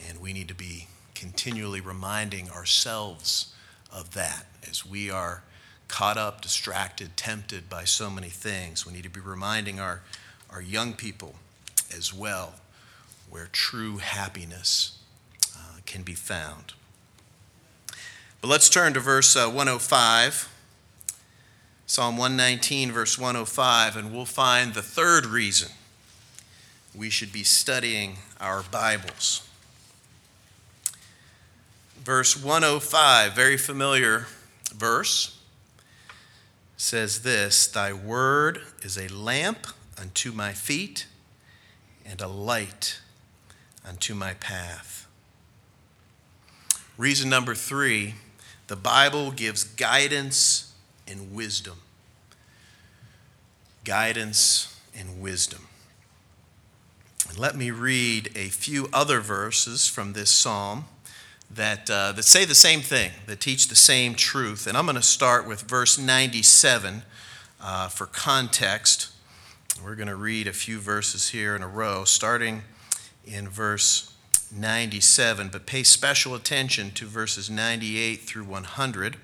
And 0.08 0.20
we 0.20 0.32
need 0.32 0.48
to 0.48 0.54
be 0.54 0.88
continually 1.14 1.80
reminding 1.80 2.48
ourselves 2.50 3.54
of 3.92 4.14
that 4.14 4.46
as 4.68 4.86
we 4.86 5.10
are 5.10 5.42
caught 5.88 6.16
up, 6.16 6.40
distracted, 6.40 7.16
tempted 7.16 7.68
by 7.68 7.84
so 7.84 8.08
many 8.08 8.28
things. 8.28 8.86
We 8.86 8.92
need 8.92 9.04
to 9.04 9.10
be 9.10 9.20
reminding 9.20 9.80
our 9.80 10.02
our 10.50 10.62
young 10.62 10.94
people 10.94 11.34
as 11.94 12.12
well, 12.12 12.54
where 13.28 13.48
true 13.52 13.98
happiness 13.98 14.98
uh, 15.56 15.80
can 15.86 16.02
be 16.02 16.14
found. 16.14 16.74
But 18.40 18.48
let's 18.48 18.68
turn 18.68 18.94
to 18.94 19.00
verse 19.00 19.34
uh, 19.36 19.46
105, 19.46 20.48
Psalm 21.86 22.16
119, 22.16 22.92
verse 22.92 23.18
105, 23.18 23.96
and 23.96 24.12
we'll 24.12 24.24
find 24.24 24.74
the 24.74 24.82
third 24.82 25.26
reason 25.26 25.72
we 26.98 27.08
should 27.10 27.32
be 27.32 27.44
studying 27.44 28.16
our 28.40 28.64
Bibles. 28.64 29.48
Verse 32.02 32.36
105, 32.36 33.34
very 33.34 33.56
familiar 33.56 34.26
verse, 34.74 35.38
says 36.76 37.22
this 37.22 37.68
Thy 37.68 37.92
word 37.92 38.62
is 38.82 38.98
a 38.98 39.06
lamp 39.08 39.68
unto 40.00 40.32
my 40.32 40.52
feet 40.52 41.06
and 42.04 42.20
a 42.20 42.26
light 42.26 43.00
unto 43.86 44.14
my 44.14 44.34
path. 44.34 45.06
Reason 46.96 47.30
number 47.30 47.54
three 47.54 48.14
the 48.66 48.76
Bible 48.76 49.30
gives 49.30 49.62
guidance 49.62 50.74
and 51.06 51.32
wisdom. 51.32 51.78
Guidance 53.84 54.76
and 54.98 55.20
wisdom. 55.22 55.68
Let 57.36 57.56
me 57.56 57.70
read 57.70 58.30
a 58.34 58.48
few 58.48 58.88
other 58.92 59.20
verses 59.20 59.86
from 59.86 60.12
this 60.12 60.30
psalm 60.30 60.86
that, 61.50 61.88
uh, 61.90 62.12
that 62.12 62.22
say 62.24 62.44
the 62.44 62.54
same 62.54 62.80
thing, 62.80 63.12
that 63.26 63.40
teach 63.40 63.68
the 63.68 63.76
same 63.76 64.14
truth. 64.14 64.66
And 64.66 64.76
I'm 64.76 64.86
going 64.86 64.96
to 64.96 65.02
start 65.02 65.46
with 65.46 65.62
verse 65.62 65.98
97 65.98 67.02
uh, 67.60 67.88
for 67.88 68.06
context. 68.06 69.12
We're 69.84 69.94
going 69.94 70.08
to 70.08 70.16
read 70.16 70.46
a 70.46 70.52
few 70.52 70.78
verses 70.78 71.28
here 71.28 71.54
in 71.54 71.62
a 71.62 71.68
row, 71.68 72.04
starting 72.04 72.62
in 73.24 73.48
verse 73.48 74.14
97, 74.52 75.50
but 75.52 75.66
pay 75.66 75.82
special 75.82 76.34
attention 76.34 76.90
to 76.92 77.06
verses 77.06 77.48
98 77.48 78.22
through 78.22 78.44
100. 78.44 79.16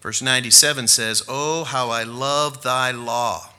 Verse 0.00 0.22
97 0.22 0.86
says, 0.86 1.24
Oh, 1.26 1.64
how 1.64 1.90
I 1.90 2.04
love 2.04 2.62
thy 2.62 2.90
law! 2.92 3.50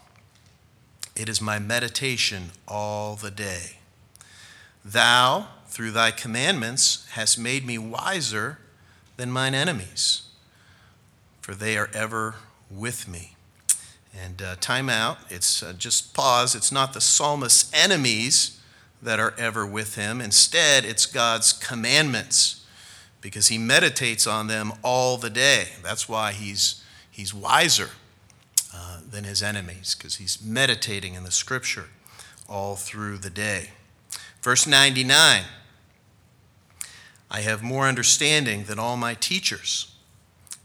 It 1.18 1.30
is 1.30 1.42
my 1.42 1.58
meditation 1.58 2.52
all 2.68 3.16
the 3.16 3.32
day. 3.32 3.80
Thou, 4.86 5.48
through 5.66 5.90
thy 5.90 6.12
commandments, 6.12 7.08
hast 7.14 7.40
made 7.40 7.66
me 7.66 7.80
wiser 7.80 8.60
than 9.18 9.32
mine 9.32 9.56
enemies, 9.56 10.22
for 11.42 11.56
they 11.56 11.76
are 11.76 11.90
ever 11.92 12.36
with 12.70 13.08
me. 13.08 13.36
And 14.16 14.44
uh, 14.44 14.58
time 14.62 14.90
out. 14.90 15.18
It's 15.30 15.64
uh, 15.64 15.74
just 15.74 16.14
pause. 16.14 16.54
It's 16.54 16.72
not 16.72 16.94
the 16.94 17.02
psalmist's 17.02 17.72
enemies 17.74 18.62
that 19.02 19.20
are 19.20 19.34
ever 19.40 19.66
with 19.66 19.96
him. 19.96 20.22
Instead, 20.22 20.86
it's 20.86 21.08
God's 21.08 21.52
commandments 21.52 22.64
because 23.22 23.48
he 23.48 23.58
meditates 23.58 24.28
on 24.28 24.46
them 24.46 24.72
all 24.84 25.18
the 25.18 25.32
day. 25.32 25.70
That's 25.82 26.08
why 26.08 26.32
he's, 26.32 26.84
he's 27.10 27.34
wiser 27.34 27.90
uh, 28.78 29.00
than 29.10 29.24
his 29.24 29.42
enemies, 29.42 29.96
because 29.98 30.18
he's 30.18 30.42
meditating 30.42 31.16
in 31.16 31.24
the 31.24 31.32
scripture 31.32 31.86
all 32.48 32.76
through 32.76 33.18
the 33.18 33.30
day. 33.30 33.72
Verse 34.42 34.68
99 34.68 35.44
I 37.30 37.42
have 37.42 37.62
more 37.64 37.88
understanding 37.88 38.66
than 38.66 38.80
all 38.80 38.96
my 38.96 39.14
teachers, 39.14 39.94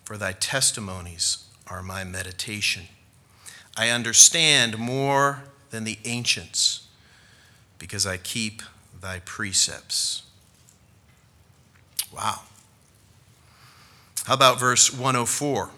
for 0.04 0.16
thy 0.16 0.32
testimonies 0.32 1.46
are 1.66 1.82
my 1.82 2.04
meditation. 2.04 2.84
I 3.76 3.88
understand 3.88 4.78
more 4.78 5.44
than 5.70 5.84
the 5.84 5.98
ancients, 6.04 6.86
because 7.78 8.06
I 8.06 8.18
keep 8.18 8.62
thy 9.00 9.20
precepts. 9.20 10.22
Wow. 12.14 12.42
How 14.26 14.34
about 14.34 14.60
verse 14.60 14.92
104? 14.92 15.70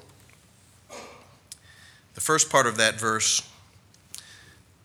The 2.15 2.21
first 2.21 2.51
part 2.51 2.67
of 2.67 2.77
that 2.77 2.99
verse 2.99 3.43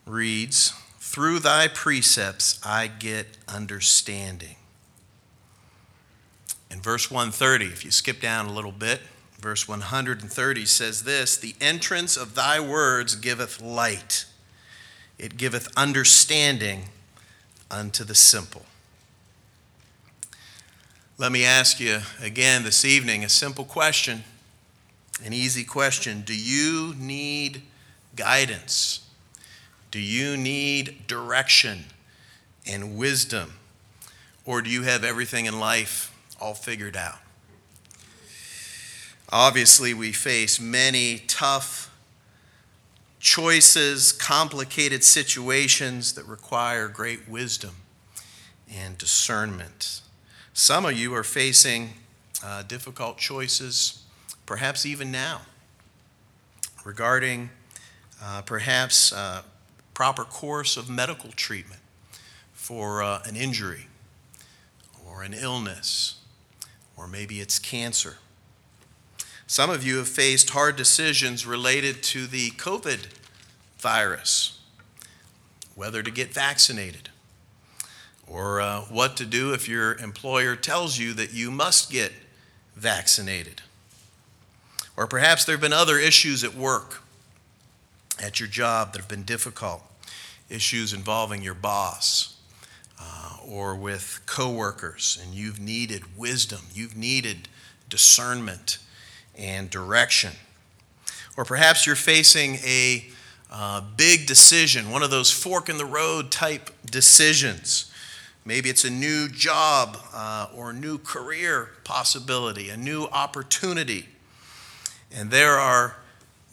reads, 0.06 0.74
Through 1.00 1.40
thy 1.40 1.68
precepts 1.68 2.60
I 2.66 2.88
get 2.88 3.38
understanding. 3.48 4.56
In 6.72 6.82
verse 6.82 7.10
130, 7.10 7.66
if 7.66 7.86
you 7.86 7.92
skip 7.92 8.22
down 8.22 8.48
a 8.48 8.54
little 8.54 8.72
bit, 8.72 9.02
verse 9.40 9.68
130 9.68 10.66
says 10.66 11.04
this 11.04 11.38
The 11.38 11.56
entrance 11.62 12.18
of 12.18 12.36
thy 12.36 12.60
words 12.60 13.16
giveth 13.16 13.62
light, 13.62 14.26
it 15.18 15.38
giveth 15.38 15.72
understanding 15.78 16.86
unto 17.72 18.04
the 18.04 18.16
simple. 18.16 18.66
Let 21.18 21.32
me 21.32 21.44
ask 21.44 21.80
you 21.80 22.00
again 22.22 22.64
this 22.64 22.86
evening 22.86 23.24
a 23.24 23.30
simple 23.30 23.66
question, 23.66 24.24
an 25.24 25.34
easy 25.34 25.64
question. 25.64 26.22
Do 26.22 26.36
you 26.36 26.94
need 26.98 27.64
guidance? 28.16 29.02
Do 29.92 30.00
you 30.00 30.38
need 30.38 31.08
direction 31.08 31.86
and 32.66 32.98
wisdom? 32.98 33.54
Or 34.46 34.62
do 34.62 34.70
you 34.70 34.84
have 34.84 35.04
everything 35.04 35.46
in 35.46 35.60
life 35.60 36.16
all 36.40 36.54
figured 36.54 36.96
out? 36.96 37.20
Obviously, 39.32 39.94
we 39.94 40.12
face 40.12 40.60
many 40.60 41.20
tough 41.28 41.94
choices, 43.20 44.12
complicated 44.12 45.04
situations 45.04 46.14
that 46.14 46.26
require 46.26 46.88
great 46.88 47.28
wisdom 47.28 47.76
and 48.74 48.98
discernment. 48.98 50.02
Some 50.54 50.86
of 50.86 50.98
you 50.98 51.14
are 51.14 51.24
facing 51.24 51.92
uh, 52.44 52.64
difficult 52.64 53.18
choices, 53.18 54.04
perhaps 54.50 54.84
even 54.84 55.12
now, 55.12 55.42
regarding 56.84 57.52
uh, 58.20 58.42
perhaps 58.42 59.14
uh, 59.14 59.44
proper 59.94 60.24
course 60.24 60.76
of 60.76 60.90
medical 60.90 61.30
treatment 61.34 61.80
for 62.52 63.04
uh, 63.04 63.22
an 63.26 63.36
injury 63.36 63.86
or 65.08 65.22
an 65.22 65.36
illness, 65.36 66.16
or 66.98 67.08
maybe 67.08 67.40
it's 67.40 67.60
cancer. 67.60 68.18
Some 69.46 69.70
of 69.70 69.84
you 69.84 69.98
have 69.98 70.08
faced 70.08 70.50
hard 70.50 70.76
decisions 70.76 71.46
related 71.46 72.02
to 72.06 72.26
the 72.26 72.50
COVID 72.50 73.06
virus, 73.78 74.60
whether 75.76 76.02
to 76.02 76.10
get 76.10 76.34
vaccinated 76.34 77.10
or 78.26 78.62
uh, 78.62 78.82
what 78.82 79.16
to 79.18 79.28
do 79.28 79.54
if 79.54 79.70
your 79.70 79.94
employer 79.98 80.56
tells 80.56 80.98
you 80.98 81.14
that 81.14 81.34
you 81.34 81.52
must 81.52 81.92
get 81.92 82.12
vaccinated. 82.76 83.62
Or 85.00 85.08
perhaps 85.08 85.46
there 85.46 85.54
have 85.54 85.62
been 85.62 85.72
other 85.72 85.98
issues 85.98 86.44
at 86.44 86.54
work, 86.54 87.02
at 88.22 88.42
your 88.42 88.50
job 88.50 88.92
that 88.92 89.00
have 89.00 89.08
been 89.08 89.24
difficult, 89.24 89.82
issues 90.50 90.92
involving 90.92 91.42
your 91.42 91.54
boss 91.54 92.36
uh, 93.00 93.38
or 93.48 93.78
with 93.78 94.20
coworkers, 94.26 95.18
and 95.24 95.34
you've 95.34 95.58
needed 95.58 96.18
wisdom, 96.18 96.60
you've 96.74 96.98
needed 96.98 97.48
discernment 97.88 98.80
and 99.38 99.70
direction. 99.70 100.34
Or 101.38 101.46
perhaps 101.46 101.88
you're 101.88 101.96
facing 101.96 102.56
a 102.56 103.06
uh, 103.50 103.82
big 103.96 104.28
decision, 104.28 104.92
one 104.92 105.02
of 105.02 105.12
those 105.12 105.32
fork 105.32 105.70
in 105.70 105.78
the 105.78 105.86
road 105.86 106.30
type 106.30 106.72
decisions 106.86 107.90
Maybe 108.46 108.70
it's 108.70 108.84
a 108.84 108.90
new 108.90 109.28
job 109.28 109.98
uh, 110.12 110.48
or 110.56 110.72
a 110.72 110.74
new 110.74 110.98
career 110.98 111.70
possibility, 111.84 112.70
a 112.70 112.78
new 112.78 113.04
opportunity. 113.06 114.08
And 115.16 115.32
there 115.32 115.58
are 115.58 115.98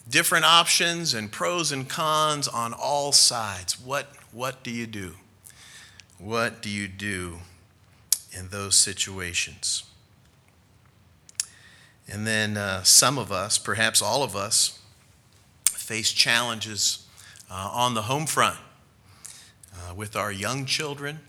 different 0.09 0.45
options 0.45 1.14
and 1.14 1.31
pros 1.31 1.73
and 1.73 1.88
cons 1.88 2.49
on 2.49 2.73
all 2.73 3.12
sides. 3.12 3.79
What, 3.81 4.09
what 4.33 4.62
do 4.62 4.71
you 4.71 4.87
do? 4.87 5.14
What 6.19 6.62
do 6.62 6.71
you 6.71 6.88
do 6.88 7.38
in 8.33 8.49
those 8.49 8.75
situations? 8.77 9.85
And 12.09 12.27
then 12.27 12.57
uh, 12.57 12.83
some 12.83 13.19
of 13.19 13.33
us, 13.33 13.59
perhaps 13.59 14.01
all 14.01 14.23
of 14.23 14.37
us, 14.37 14.81
face 15.66 16.12
challenges 16.12 17.07
uh, 17.51 17.71
on 17.73 17.95
the 17.95 18.03
home 18.03 18.27
front 18.27 18.59
uh, 19.75 19.95
with 19.95 20.16
our 20.16 20.33
young 20.33 20.64
children 20.64 21.21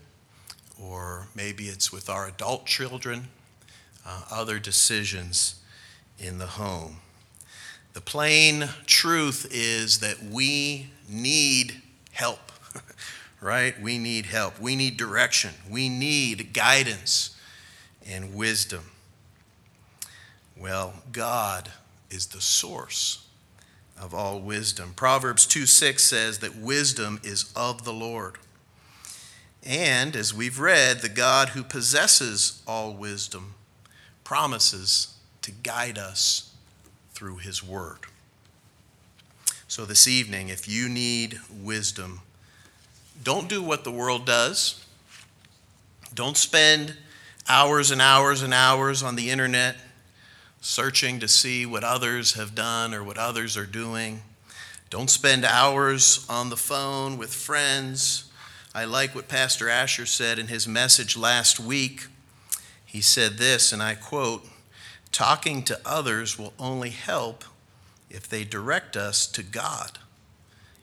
or 0.80 1.26
maybe 1.34 1.64
it's 1.64 1.92
with 1.92 2.08
our 2.08 2.28
adult 2.28 2.66
children, 2.66 3.28
uh, 4.06 4.22
other 4.30 4.58
decisions 4.58 5.60
in 6.18 6.38
the 6.38 6.46
home. 6.46 6.98
The 7.98 8.02
plain 8.02 8.68
truth 8.86 9.48
is 9.50 9.98
that 9.98 10.22
we 10.22 10.86
need 11.08 11.82
help, 12.12 12.52
right? 13.40 13.74
We 13.82 13.98
need 13.98 14.26
help. 14.26 14.60
We 14.60 14.76
need 14.76 14.96
direction. 14.96 15.50
We 15.68 15.88
need 15.88 16.52
guidance 16.52 17.36
and 18.08 18.36
wisdom. 18.36 18.92
Well, 20.56 20.94
God 21.10 21.72
is 22.08 22.26
the 22.26 22.40
source 22.40 23.26
of 24.00 24.14
all 24.14 24.38
wisdom. 24.38 24.92
Proverbs 24.94 25.44
2 25.44 25.66
6 25.66 26.00
says 26.00 26.38
that 26.38 26.54
wisdom 26.54 27.18
is 27.24 27.52
of 27.56 27.82
the 27.82 27.92
Lord. 27.92 28.36
And 29.64 30.14
as 30.14 30.32
we've 30.32 30.60
read, 30.60 31.00
the 31.00 31.08
God 31.08 31.48
who 31.48 31.64
possesses 31.64 32.62
all 32.64 32.94
wisdom 32.94 33.54
promises 34.22 35.16
to 35.42 35.50
guide 35.50 35.98
us 35.98 36.47
through 37.18 37.38
his 37.38 37.64
word. 37.64 37.98
So, 39.66 39.84
this 39.84 40.06
evening, 40.06 40.50
if 40.50 40.68
you 40.68 40.88
need 40.88 41.40
wisdom, 41.50 42.20
don't 43.24 43.48
do 43.48 43.60
what 43.60 43.82
the 43.82 43.90
world 43.90 44.24
does. 44.24 44.86
Don't 46.14 46.36
spend 46.36 46.94
hours 47.48 47.90
and 47.90 48.00
hours 48.00 48.42
and 48.42 48.54
hours 48.54 49.02
on 49.02 49.16
the 49.16 49.30
internet 49.30 49.76
searching 50.60 51.18
to 51.18 51.26
see 51.26 51.66
what 51.66 51.82
others 51.82 52.34
have 52.34 52.54
done 52.54 52.94
or 52.94 53.02
what 53.02 53.18
others 53.18 53.56
are 53.56 53.66
doing. 53.66 54.22
Don't 54.88 55.10
spend 55.10 55.44
hours 55.44 56.24
on 56.30 56.50
the 56.50 56.56
phone 56.56 57.18
with 57.18 57.34
friends 57.34 58.28
I 58.74 58.84
like 58.84 59.12
what 59.12 59.26
Pastor 59.26 59.68
Asher 59.68 60.06
said 60.06 60.38
in 60.38 60.46
his 60.46 60.68
message 60.68 61.16
last 61.16 61.58
week. 61.58 62.06
He 62.86 63.00
said 63.00 63.38
this, 63.38 63.72
and 63.72 63.82
I 63.82 63.96
quote 63.96 64.46
Talking 65.12 65.62
to 65.64 65.80
others 65.84 66.38
will 66.38 66.52
only 66.58 66.90
help 66.90 67.44
if 68.10 68.28
they 68.28 68.44
direct 68.44 68.96
us 68.96 69.26
to 69.28 69.42
God 69.42 69.98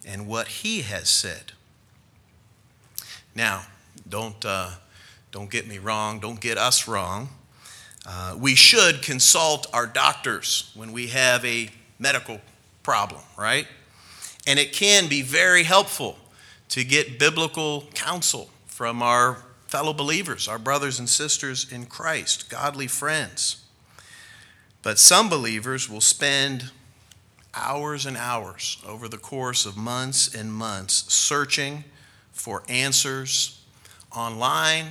and 0.05 0.27
what 0.27 0.47
He 0.47 0.81
has 0.81 1.09
said. 1.09 1.53
Now, 3.33 3.63
don't, 4.07 4.43
uh, 4.45 4.71
don't 5.31 5.49
get 5.49 5.67
me 5.67 5.77
wrong, 5.77 6.19
don't 6.19 6.39
get 6.39 6.57
us 6.57 6.87
wrong. 6.87 7.29
Uh, 8.05 8.35
we 8.39 8.55
should 8.55 9.01
consult 9.01 9.67
our 9.73 9.87
doctors 9.87 10.71
when 10.75 10.91
we 10.91 11.07
have 11.07 11.43
a 11.43 11.69
medical 11.97 12.39
problem, 12.83 13.21
right? 13.37 13.67
And 14.45 14.59
it 14.59 14.73
can 14.73 15.09
be 15.09 15.23
very 15.23 15.63
helpful 15.63 16.17
to 16.69 16.83
get 16.83 17.17
biblical 17.17 17.85
counsel 17.93 18.49
from 18.67 19.01
our 19.01 19.43
fellow 19.67 19.93
believers, 19.93 20.47
our 20.47 20.59
brothers 20.59 20.99
and 20.99 21.09
sisters 21.09 21.71
in 21.71 21.85
Christ, 21.87 22.49
godly 22.49 22.87
friends. 22.87 23.64
But 24.85 24.99
some 24.99 25.29
believers 25.29 25.89
will 25.89 25.99
spend 25.99 26.69
hours 27.55 28.05
and 28.05 28.15
hours 28.15 28.77
over 28.87 29.07
the 29.07 29.17
course 29.17 29.65
of 29.65 29.75
months 29.75 30.35
and 30.35 30.53
months 30.53 31.11
searching 31.11 31.85
for 32.31 32.61
answers 32.69 33.63
online 34.15 34.85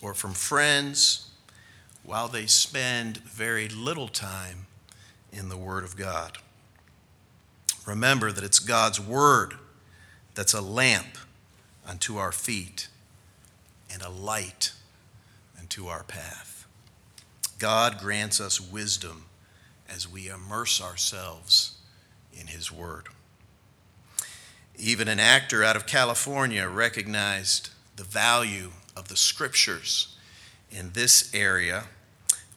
or 0.00 0.14
from 0.14 0.32
friends 0.32 1.28
while 2.02 2.28
they 2.28 2.46
spend 2.46 3.18
very 3.18 3.68
little 3.68 4.08
time 4.08 4.68
in 5.30 5.50
the 5.50 5.58
Word 5.58 5.84
of 5.84 5.98
God. 5.98 6.38
Remember 7.84 8.32
that 8.32 8.42
it's 8.42 8.58
God's 8.58 8.98
Word 8.98 9.52
that's 10.34 10.54
a 10.54 10.62
lamp 10.62 11.18
unto 11.86 12.16
our 12.16 12.32
feet 12.32 12.88
and 13.92 14.00
a 14.00 14.08
light 14.08 14.72
unto 15.60 15.88
our 15.88 16.04
path. 16.04 16.66
God 17.58 17.98
grants 17.98 18.40
us 18.40 18.58
wisdom 18.58 19.25
as 19.94 20.10
we 20.10 20.28
immerse 20.28 20.80
ourselves 20.80 21.76
in 22.32 22.48
His 22.48 22.70
Word. 22.70 23.08
Even 24.78 25.08
an 25.08 25.20
actor 25.20 25.64
out 25.64 25.76
of 25.76 25.86
California 25.86 26.68
recognized 26.68 27.70
the 27.96 28.04
value 28.04 28.70
of 28.96 29.08
the 29.08 29.16
Scriptures 29.16 30.16
in 30.70 30.92
this 30.92 31.32
area 31.34 31.84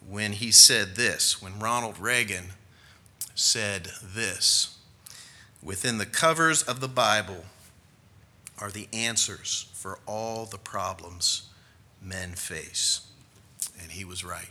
when 0.08 0.34
he 0.34 0.52
said 0.52 0.96
this, 0.96 1.42
when 1.42 1.60
Ronald 1.60 2.00
Reagan 2.00 2.46
said 3.36 3.90
this 4.04 4.78
Within 5.62 5.98
the 5.98 6.06
covers 6.06 6.64
of 6.64 6.80
the 6.80 6.88
Bible 6.88 7.46
are 8.60 8.72
the 8.72 8.88
answers 8.94 9.70
for 9.74 10.00
all 10.06 10.46
the 10.46 10.58
problems 10.58 11.50
men 12.02 12.32
face. 12.32 13.02
And 13.82 13.92
he 13.92 14.06
was 14.06 14.24
right. 14.24 14.50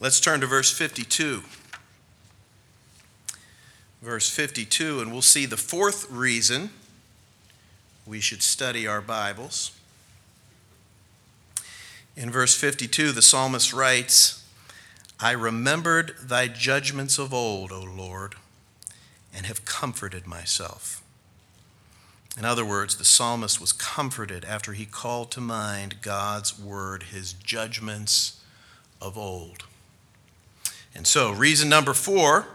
Let's 0.00 0.18
turn 0.18 0.40
to 0.40 0.46
verse 0.46 0.72
52. 0.72 1.42
Verse 4.02 4.28
52, 4.28 5.00
and 5.00 5.12
we'll 5.12 5.22
see 5.22 5.46
the 5.46 5.56
fourth 5.56 6.10
reason 6.10 6.70
we 8.04 8.20
should 8.20 8.42
study 8.42 8.86
our 8.86 9.00
Bibles. 9.00 9.70
In 12.16 12.30
verse 12.30 12.54
52, 12.54 13.12
the 13.12 13.22
psalmist 13.22 13.72
writes, 13.72 14.44
I 15.20 15.30
remembered 15.30 16.16
thy 16.20 16.48
judgments 16.48 17.18
of 17.18 17.32
old, 17.32 17.72
O 17.72 17.80
Lord, 17.80 18.34
and 19.34 19.46
have 19.46 19.64
comforted 19.64 20.26
myself. 20.26 21.02
In 22.36 22.44
other 22.44 22.64
words, 22.64 22.96
the 22.96 23.04
psalmist 23.04 23.60
was 23.60 23.72
comforted 23.72 24.44
after 24.44 24.72
he 24.72 24.86
called 24.86 25.30
to 25.30 25.40
mind 25.40 26.02
God's 26.02 26.58
word, 26.58 27.04
his 27.04 27.32
judgments 27.32 28.40
of 29.00 29.16
old. 29.16 29.64
And 30.94 31.06
so, 31.06 31.32
reason 31.32 31.68
number 31.68 31.92
four, 31.92 32.46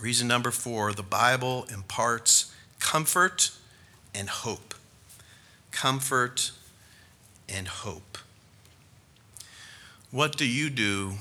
reason 0.00 0.28
number 0.28 0.50
four, 0.50 0.92
the 0.92 1.02
Bible 1.02 1.66
imparts 1.72 2.54
comfort 2.78 3.50
and 4.14 4.28
hope. 4.28 4.74
Comfort 5.72 6.52
and 7.48 7.66
hope. 7.66 8.18
What 10.10 10.36
do 10.36 10.46
you 10.46 10.70
do 10.70 11.14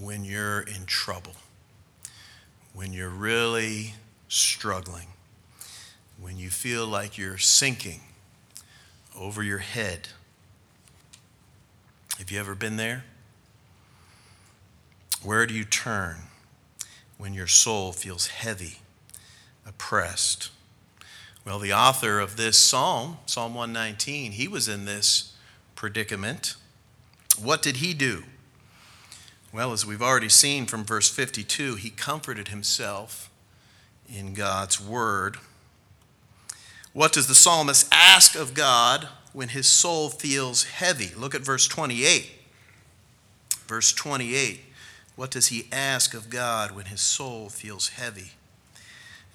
when 0.00 0.24
you're 0.24 0.60
in 0.60 0.86
trouble? 0.86 1.34
When 2.72 2.92
you're 2.92 3.08
really 3.08 3.94
struggling? 4.28 5.06
When 6.20 6.38
you 6.38 6.50
feel 6.50 6.86
like 6.86 7.18
you're 7.18 7.38
sinking 7.38 8.00
over 9.18 9.42
your 9.42 9.58
head? 9.58 10.08
Have 12.18 12.30
you 12.30 12.40
ever 12.40 12.54
been 12.54 12.76
there? 12.76 13.04
Where 15.24 15.46
do 15.46 15.54
you 15.54 15.64
turn 15.64 16.16
when 17.16 17.32
your 17.32 17.46
soul 17.46 17.92
feels 17.92 18.26
heavy, 18.26 18.80
oppressed? 19.66 20.50
Well, 21.46 21.58
the 21.58 21.72
author 21.72 22.20
of 22.20 22.36
this 22.36 22.58
psalm, 22.58 23.16
Psalm 23.24 23.54
119, 23.54 24.32
he 24.32 24.46
was 24.46 24.68
in 24.68 24.84
this 24.84 25.34
predicament. 25.76 26.56
What 27.42 27.62
did 27.62 27.76
he 27.76 27.94
do? 27.94 28.24
Well, 29.50 29.72
as 29.72 29.86
we've 29.86 30.02
already 30.02 30.28
seen 30.28 30.66
from 30.66 30.84
verse 30.84 31.08
52, 31.08 31.76
he 31.76 31.88
comforted 31.88 32.48
himself 32.48 33.30
in 34.14 34.34
God's 34.34 34.78
word. 34.78 35.38
What 36.92 37.12
does 37.12 37.28
the 37.28 37.34
psalmist 37.34 37.88
ask 37.90 38.34
of 38.36 38.52
God 38.52 39.08
when 39.32 39.48
his 39.48 39.66
soul 39.66 40.10
feels 40.10 40.64
heavy? 40.64 41.12
Look 41.16 41.34
at 41.34 41.40
verse 41.40 41.66
28. 41.66 42.30
Verse 43.66 43.90
28. 43.92 44.60
What 45.16 45.30
does 45.30 45.48
he 45.48 45.68
ask 45.70 46.14
of 46.14 46.30
God 46.30 46.72
when 46.72 46.86
his 46.86 47.00
soul 47.00 47.48
feels 47.48 47.90
heavy? 47.90 48.32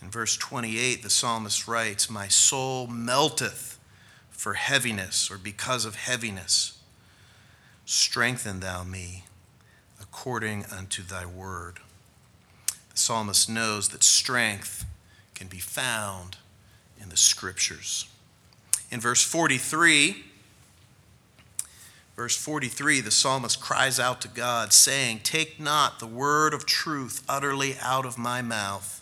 In 0.02 0.10
verse 0.10 0.38
28, 0.38 1.04
the 1.04 1.10
psalmist 1.10 1.68
writes, 1.68 2.10
My 2.10 2.28
soul 2.28 2.88
melteth 2.88 3.78
for 4.30 4.54
heaviness 4.54 5.30
or 5.30 5.38
because 5.38 5.86
of 5.86 5.96
heaviness. 5.96 6.80
Strengthen 7.86 8.60
thou 8.60 8.84
me 8.84 9.26
according 10.02 10.66
unto 10.66 11.04
thy 11.04 11.26
word. 11.26 11.80
The 12.92 12.98
psalmist 12.98 13.50
knows 13.50 13.90
that 13.90 14.04
strength 14.04 14.86
can 15.36 15.48
be 15.48 15.60
found 15.60 16.38
in 17.02 17.10
the 17.10 17.18
scriptures. 17.18 18.08
In 18.92 19.00
verse 19.00 19.24
43, 19.24 20.26
verse 22.20 22.36
43, 22.36 23.00
the 23.00 23.12
psalmist 23.12 23.62
cries 23.62 24.00
out 24.00 24.20
to 24.20 24.28
God, 24.28 24.74
saying, 24.74 25.22
Take 25.24 25.60
not 25.60 26.00
the 26.00 26.08
word 26.08 26.54
of 26.54 26.66
truth 26.66 27.24
utterly 27.30 27.78
out 27.82 28.06
of 28.06 28.18
my 28.18 28.42
mouth 28.42 29.00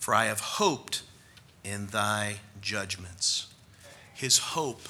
for 0.00 0.14
I 0.14 0.24
have 0.24 0.40
hoped 0.40 1.02
in 1.62 1.88
thy 1.88 2.36
judgments. 2.60 3.46
His 4.12 4.38
hope 4.38 4.88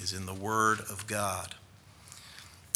is 0.00 0.12
in 0.12 0.26
the 0.26 0.34
Word 0.34 0.80
of 0.80 1.06
God. 1.06 1.54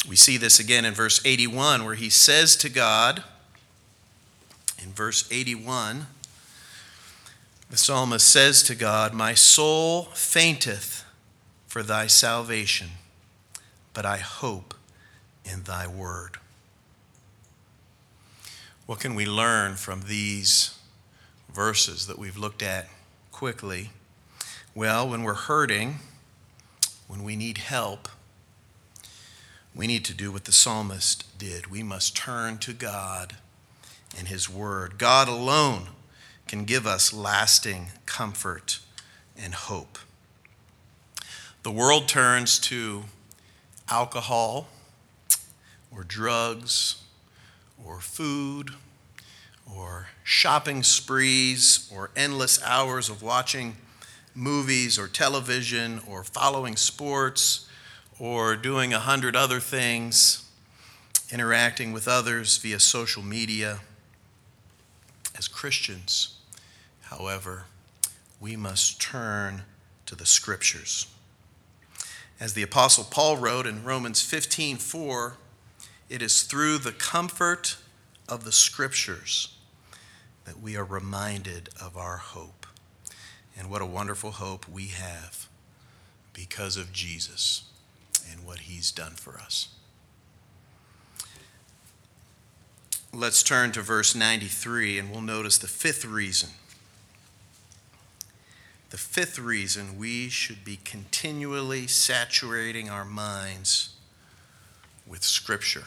We 0.07 0.15
see 0.15 0.37
this 0.37 0.59
again 0.59 0.83
in 0.83 0.93
verse 0.93 1.21
81, 1.23 1.85
where 1.85 1.95
he 1.95 2.09
says 2.09 2.55
to 2.57 2.69
God, 2.69 3.23
in 4.81 4.91
verse 4.91 5.27
81, 5.31 6.07
the 7.69 7.77
psalmist 7.77 8.27
says 8.27 8.63
to 8.63 8.75
God, 8.75 9.13
My 9.13 9.35
soul 9.35 10.05
fainteth 10.13 11.05
for 11.67 11.83
thy 11.83 12.07
salvation, 12.07 12.89
but 13.93 14.05
I 14.05 14.17
hope 14.17 14.73
in 15.43 15.63
thy 15.63 15.87
word. 15.87 16.37
What 18.85 18.99
can 18.99 19.15
we 19.15 19.25
learn 19.25 19.75
from 19.75 20.03
these 20.07 20.79
verses 21.53 22.07
that 22.07 22.19
we've 22.19 22.37
looked 22.37 22.61
at 22.61 22.87
quickly. 23.31 23.89
Well, 24.75 25.09
when 25.09 25.23
we're 25.23 25.33
hurting, 25.33 25.99
when 27.07 27.23
we 27.23 27.35
need 27.35 27.57
help, 27.57 28.07
we 29.75 29.87
need 29.87 30.05
to 30.05 30.13
do 30.13 30.31
what 30.31 30.45
the 30.45 30.51
psalmist 30.51 31.37
did. 31.37 31.67
We 31.67 31.83
must 31.83 32.15
turn 32.15 32.57
to 32.59 32.73
God 32.73 33.35
and 34.17 34.27
His 34.27 34.49
Word. 34.49 34.97
God 34.97 35.27
alone 35.27 35.87
can 36.47 36.65
give 36.65 36.85
us 36.85 37.13
lasting 37.13 37.87
comfort 38.05 38.79
and 39.37 39.53
hope. 39.53 39.97
The 41.63 41.71
world 41.71 42.07
turns 42.07 42.59
to 42.59 43.05
alcohol 43.91 44.67
or 45.91 46.03
drugs 46.03 47.03
or 47.83 47.99
food 47.99 48.71
or 49.75 50.07
shopping 50.23 50.83
sprees 50.83 51.89
or 51.93 52.09
endless 52.15 52.61
hours 52.63 53.09
of 53.09 53.21
watching 53.21 53.77
movies 54.35 54.97
or 54.97 55.07
television 55.07 55.99
or 56.07 56.23
following 56.23 56.75
sports 56.75 57.67
or 58.19 58.55
doing 58.55 58.93
a 58.93 58.99
hundred 58.99 59.35
other 59.35 59.59
things, 59.59 60.45
interacting 61.31 61.93
with 61.93 62.07
others 62.07 62.57
via 62.57 62.79
social 62.79 63.23
media. 63.23 63.79
As 65.37 65.47
Christians, 65.47 66.37
however, 67.03 67.65
we 68.39 68.55
must 68.55 68.99
turn 69.01 69.63
to 70.05 70.15
the 70.15 70.25
scriptures. 70.25 71.07
As 72.39 72.53
the 72.53 72.63
apostle 72.63 73.03
Paul 73.03 73.37
wrote 73.37 73.67
in 73.67 73.83
Romans 73.83 74.21
15:4, 74.21 75.35
it 76.07 76.21
is 76.21 76.43
through 76.43 76.77
the 76.77 76.93
comfort 76.93 77.75
of 78.27 78.45
the 78.45 78.51
scriptures 78.51 79.49
that 80.45 80.59
we 80.59 80.77
are 80.77 80.85
reminded 80.85 81.69
of 81.79 81.97
our 81.97 82.17
hope. 82.17 82.65
And 83.57 83.69
what 83.69 83.81
a 83.81 83.85
wonderful 83.85 84.31
hope 84.31 84.67
we 84.69 84.87
have 84.87 85.47
because 86.33 86.77
of 86.77 86.93
Jesus 86.93 87.63
and 88.31 88.45
what 88.45 88.59
he's 88.59 88.91
done 88.91 89.15
for 89.15 89.37
us. 89.37 89.67
Let's 93.11 93.43
turn 93.43 93.73
to 93.73 93.81
verse 93.81 94.15
93 94.15 94.97
and 94.97 95.11
we'll 95.11 95.21
notice 95.21 95.57
the 95.57 95.67
fifth 95.67 96.05
reason. 96.05 96.51
The 98.89 98.97
fifth 98.97 99.37
reason 99.37 99.97
we 99.97 100.29
should 100.29 100.65
be 100.65 100.79
continually 100.83 101.85
saturating 101.85 102.89
our 102.89 103.05
minds 103.05 103.89
with 105.05 105.23
Scripture. 105.23 105.85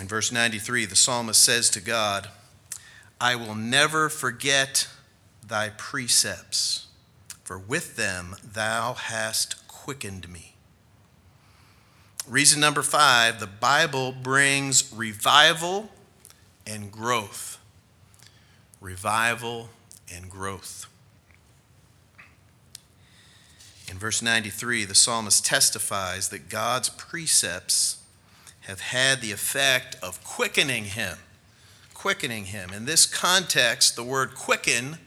In 0.00 0.08
verse 0.08 0.32
93, 0.32 0.86
the 0.86 0.96
psalmist 0.96 1.42
says 1.42 1.68
to 1.70 1.80
God, 1.80 2.28
I 3.20 3.36
will 3.36 3.54
never 3.54 4.08
forget 4.08 4.88
thy 5.46 5.70
precepts, 5.70 6.86
for 7.44 7.58
with 7.58 7.96
them 7.96 8.36
thou 8.42 8.94
hast 8.94 9.66
quickened 9.68 10.28
me. 10.28 10.54
Reason 12.28 12.60
number 12.60 12.82
five 12.82 13.40
the 13.40 13.46
Bible 13.46 14.12
brings 14.12 14.92
revival 14.92 15.90
and 16.66 16.90
growth. 16.90 17.58
Revival 18.82 19.70
and 20.12 20.28
growth. 20.28 20.86
In 23.88 23.96
verse 23.96 24.20
93, 24.20 24.84
the 24.84 24.94
psalmist 24.94 25.46
testifies 25.46 26.30
that 26.30 26.48
God's 26.48 26.88
precepts 26.88 28.02
have 28.62 28.80
had 28.80 29.20
the 29.20 29.32
effect 29.32 29.96
of 30.02 30.22
quickening 30.24 30.84
him. 30.84 31.18
Quickening 31.94 32.46
him. 32.46 32.72
In 32.72 32.84
this 32.84 33.06
context, 33.06 33.94
the 33.94 34.02
word 34.02 34.34
quicken 34.34 34.98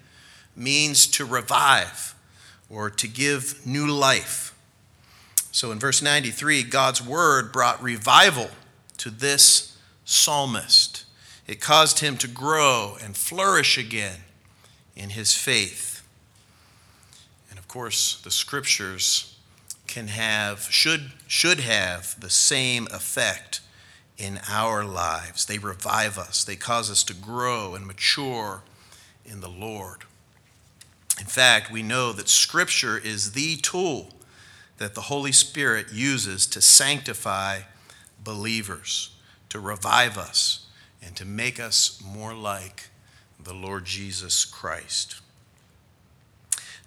means 0.56 1.06
to 1.08 1.26
revive 1.26 2.16
or 2.70 2.90
to 2.90 3.08
give 3.08 3.66
new 3.66 3.88
life. 3.88 4.56
So 5.52 5.72
in 5.72 5.80
verse 5.80 6.02
93, 6.02 6.64
God's 6.64 7.06
word 7.06 7.52
brought 7.52 7.82
revival 7.82 8.50
to 8.98 9.10
this 9.10 9.78
psalmist. 10.06 11.05
It 11.48 11.62
caused 11.62 12.00
him 12.00 12.18
to 12.18 12.28
grow 12.28 12.98
and 13.04 13.16
flourish 13.16 13.78
again 13.78 14.20
in 14.96 15.12
his 15.12 15.34
faith. 15.34 16.08
And 17.50 17.60
of 17.60 17.68
course, 17.68 18.20
the 18.22 18.32
scriptures 18.32 19.38
can 19.88 20.08
have, 20.08 20.62
should, 20.72 21.12
should 21.28 21.60
have 21.60 22.20
the 22.20 22.30
same 22.30 22.88
effect 22.92 23.62
in 24.18 24.40
our 24.50 24.84
lives. 24.84 25.46
They 25.46 25.60
revive 25.60 26.18
us, 26.18 26.44
they 26.44 26.56
cause 26.56 26.90
us 26.90 27.04
to 27.04 27.14
grow 27.14 27.76
and 27.76 27.86
mature 27.86 28.64
in 29.26 29.42
the 29.42 29.50
Lord. 29.50 30.06
In 31.20 31.26
fact, 31.26 31.72
we 31.72 31.82
know 31.82 32.12
that 32.12 32.28
Scripture 32.28 32.98
is 32.98 33.32
the 33.32 33.56
tool 33.58 34.10
that 34.78 34.96
the 34.96 35.02
Holy 35.02 35.32
Spirit 35.32 35.88
uses 35.94 36.46
to 36.48 36.62
sanctify 36.62 37.62
believers, 38.24 39.12
to 39.50 39.60
revive 39.60 40.18
us, 40.18 40.65
and 41.06 41.16
to 41.16 41.26
make 41.26 41.60
us 41.60 42.02
more 42.04 42.34
like 42.34 42.90
the 43.42 43.54
Lord 43.54 43.86
Jesus 43.86 44.44
Christ. 44.44 45.22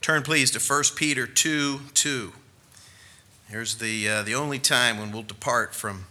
Turn, 0.00 0.22
please, 0.22 0.50
to 0.52 0.58
1 0.58 0.82
Peter 0.96 1.26
2 1.26 1.80
2. 1.94 2.32
Here's 3.48 3.76
the, 3.76 4.08
uh, 4.08 4.22
the 4.22 4.34
only 4.34 4.58
time 4.58 4.98
when 4.98 5.10
we'll 5.12 5.22
depart 5.22 5.74
from 5.74 6.06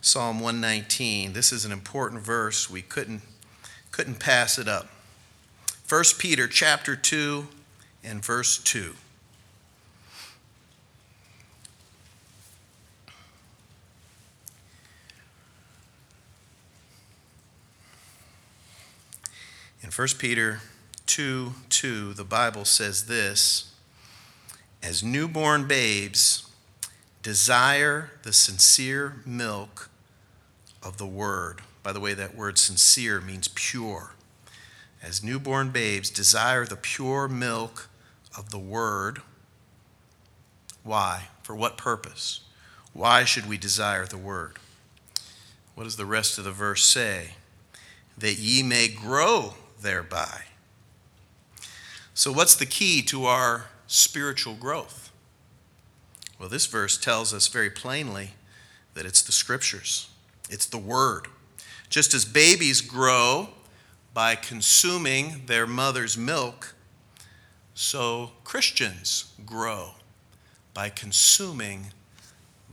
Psalm 0.00 0.40
119. 0.40 1.32
This 1.32 1.52
is 1.52 1.64
an 1.64 1.72
important 1.72 2.22
verse. 2.22 2.70
We 2.70 2.82
couldn't, 2.82 3.22
couldn't 3.90 4.20
pass 4.20 4.58
it 4.58 4.68
up. 4.68 4.88
1 5.88 6.04
Peter 6.18 6.46
chapter 6.46 6.94
2 6.94 7.48
and 8.04 8.24
verse 8.24 8.58
2. 8.58 8.94
In 19.86 19.92
1 19.92 20.08
Peter 20.18 20.62
2 21.06 21.54
2, 21.70 22.14
the 22.14 22.24
Bible 22.24 22.64
says 22.64 23.06
this 23.06 23.72
As 24.82 25.04
newborn 25.04 25.68
babes, 25.68 26.50
desire 27.22 28.10
the 28.24 28.32
sincere 28.32 29.22
milk 29.24 29.88
of 30.82 30.98
the 30.98 31.06
word. 31.06 31.60
By 31.84 31.92
the 31.92 32.00
way, 32.00 32.14
that 32.14 32.34
word 32.34 32.58
sincere 32.58 33.20
means 33.20 33.46
pure. 33.46 34.14
As 35.00 35.22
newborn 35.22 35.70
babes, 35.70 36.10
desire 36.10 36.66
the 36.66 36.74
pure 36.74 37.28
milk 37.28 37.88
of 38.36 38.50
the 38.50 38.58
word. 38.58 39.22
Why? 40.82 41.28
For 41.44 41.54
what 41.54 41.78
purpose? 41.78 42.40
Why 42.92 43.22
should 43.22 43.48
we 43.48 43.56
desire 43.56 44.04
the 44.04 44.18
word? 44.18 44.58
What 45.76 45.84
does 45.84 45.96
the 45.96 46.06
rest 46.06 46.38
of 46.38 46.44
the 46.44 46.50
verse 46.50 46.84
say? 46.84 47.34
That 48.18 48.40
ye 48.40 48.64
may 48.64 48.88
grow 48.88 49.54
thereby. 49.80 50.42
So, 52.14 52.32
what's 52.32 52.54
the 52.54 52.66
key 52.66 53.02
to 53.02 53.26
our 53.26 53.66
spiritual 53.86 54.54
growth? 54.54 55.10
Well, 56.38 56.48
this 56.48 56.66
verse 56.66 56.96
tells 56.98 57.32
us 57.32 57.48
very 57.48 57.70
plainly 57.70 58.30
that 58.94 59.06
it's 59.06 59.22
the 59.22 59.32
scriptures, 59.32 60.08
it's 60.50 60.66
the 60.66 60.78
word. 60.78 61.28
Just 61.88 62.14
as 62.14 62.24
babies 62.24 62.80
grow 62.80 63.48
by 64.12 64.34
consuming 64.34 65.42
their 65.46 65.66
mother's 65.66 66.16
milk, 66.16 66.74
so 67.74 68.32
Christians 68.42 69.32
grow 69.44 69.90
by 70.72 70.88
consuming 70.88 71.88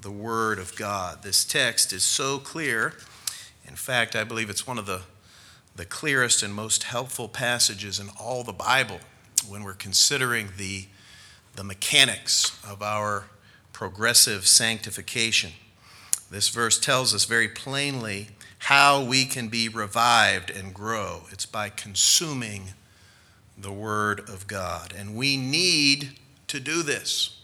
the 0.02 0.12
Word 0.12 0.60
of 0.60 0.76
God. 0.76 1.24
This 1.24 1.44
text 1.46 1.94
is 1.94 2.04
so 2.04 2.38
clear. 2.38 2.94
In 3.68 3.76
fact, 3.76 4.16
I 4.16 4.24
believe 4.24 4.50
it's 4.50 4.68
one 4.68 4.78
of 4.78 4.86
the, 4.86 5.02
the 5.76 5.86
clearest 5.86 6.44
and 6.44 6.54
most 6.54 6.84
helpful 6.84 7.28
passages 7.28 8.00
in 8.00 8.10
all 8.20 8.44
the 8.44 8.54
Bible 8.54 9.00
when 9.48 9.64
we're 9.64 9.74
considering 9.74 10.50
the, 10.58 10.86
the 11.56 11.64
mechanics 11.64 12.60
of 12.68 12.82
our 12.82 13.26
progressive 13.72 14.48
sanctification. 14.48 15.52
This 16.30 16.50
verse 16.50 16.80
tells 16.80 17.14
us 17.14 17.26
very 17.26 17.48
plainly 17.48 18.30
how 18.60 19.04
we 19.04 19.26
can 19.26 19.50
be 19.50 19.68
revived 19.68 20.50
and 20.50 20.74
grow. 20.74 21.24
It's 21.32 21.46
by 21.46 21.70
consuming 21.70 22.74
the 23.58 23.72
Word 23.72 24.22
of 24.22 24.48
God. 24.48 24.94
And 24.98 25.16
we 25.16 25.38
need 25.38 26.20
to 26.48 26.60
do 26.60 26.82
this, 26.82 27.42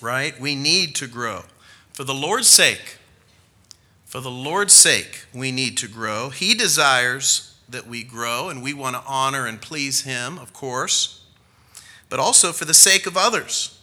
right? 0.00 0.38
We 0.40 0.54
need 0.54 0.94
to 0.96 1.06
grow. 1.06 1.42
For 1.92 2.04
the 2.04 2.14
Lord's 2.14 2.48
sake, 2.48 2.96
for 4.10 4.20
the 4.20 4.28
Lord's 4.28 4.72
sake, 4.72 5.24
we 5.32 5.52
need 5.52 5.76
to 5.76 5.86
grow. 5.86 6.30
He 6.30 6.52
desires 6.52 7.54
that 7.68 7.86
we 7.86 8.02
grow, 8.02 8.48
and 8.48 8.60
we 8.60 8.74
want 8.74 8.96
to 8.96 9.02
honor 9.06 9.46
and 9.46 9.62
please 9.62 10.00
Him, 10.00 10.36
of 10.36 10.52
course, 10.52 11.24
but 12.08 12.18
also 12.18 12.50
for 12.50 12.64
the 12.64 12.74
sake 12.74 13.06
of 13.06 13.16
others. 13.16 13.78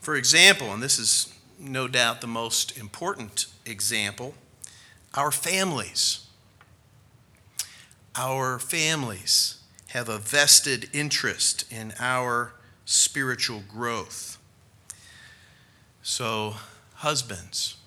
For 0.00 0.14
example, 0.14 0.72
and 0.72 0.80
this 0.80 1.00
is 1.00 1.34
no 1.58 1.88
doubt 1.88 2.20
the 2.20 2.28
most 2.28 2.78
important 2.78 3.46
example, 3.66 4.34
our 5.14 5.32
families. 5.32 6.24
Our 8.14 8.60
families 8.60 9.60
have 9.88 10.08
a 10.08 10.18
vested 10.18 10.88
interest 10.92 11.64
in 11.72 11.92
our 11.98 12.52
spiritual 12.84 13.64
growth. 13.68 14.38
So, 16.04 16.54
husbands, 16.94 17.77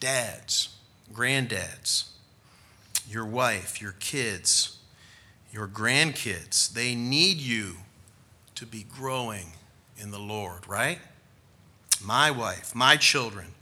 dads, 0.00 0.76
granddads, 1.12 2.04
your 3.08 3.26
wife, 3.26 3.80
your 3.80 3.94
kids, 4.00 4.78
your 5.52 5.68
grandkids, 5.68 6.72
they 6.72 6.94
need 6.94 7.38
you 7.38 7.76
to 8.54 8.66
be 8.66 8.84
growing 8.84 9.52
in 9.98 10.10
the 10.10 10.18
Lord, 10.18 10.66
right? 10.66 10.98
My 12.02 12.30
wife, 12.30 12.74
my 12.74 12.96
children, 12.96 13.54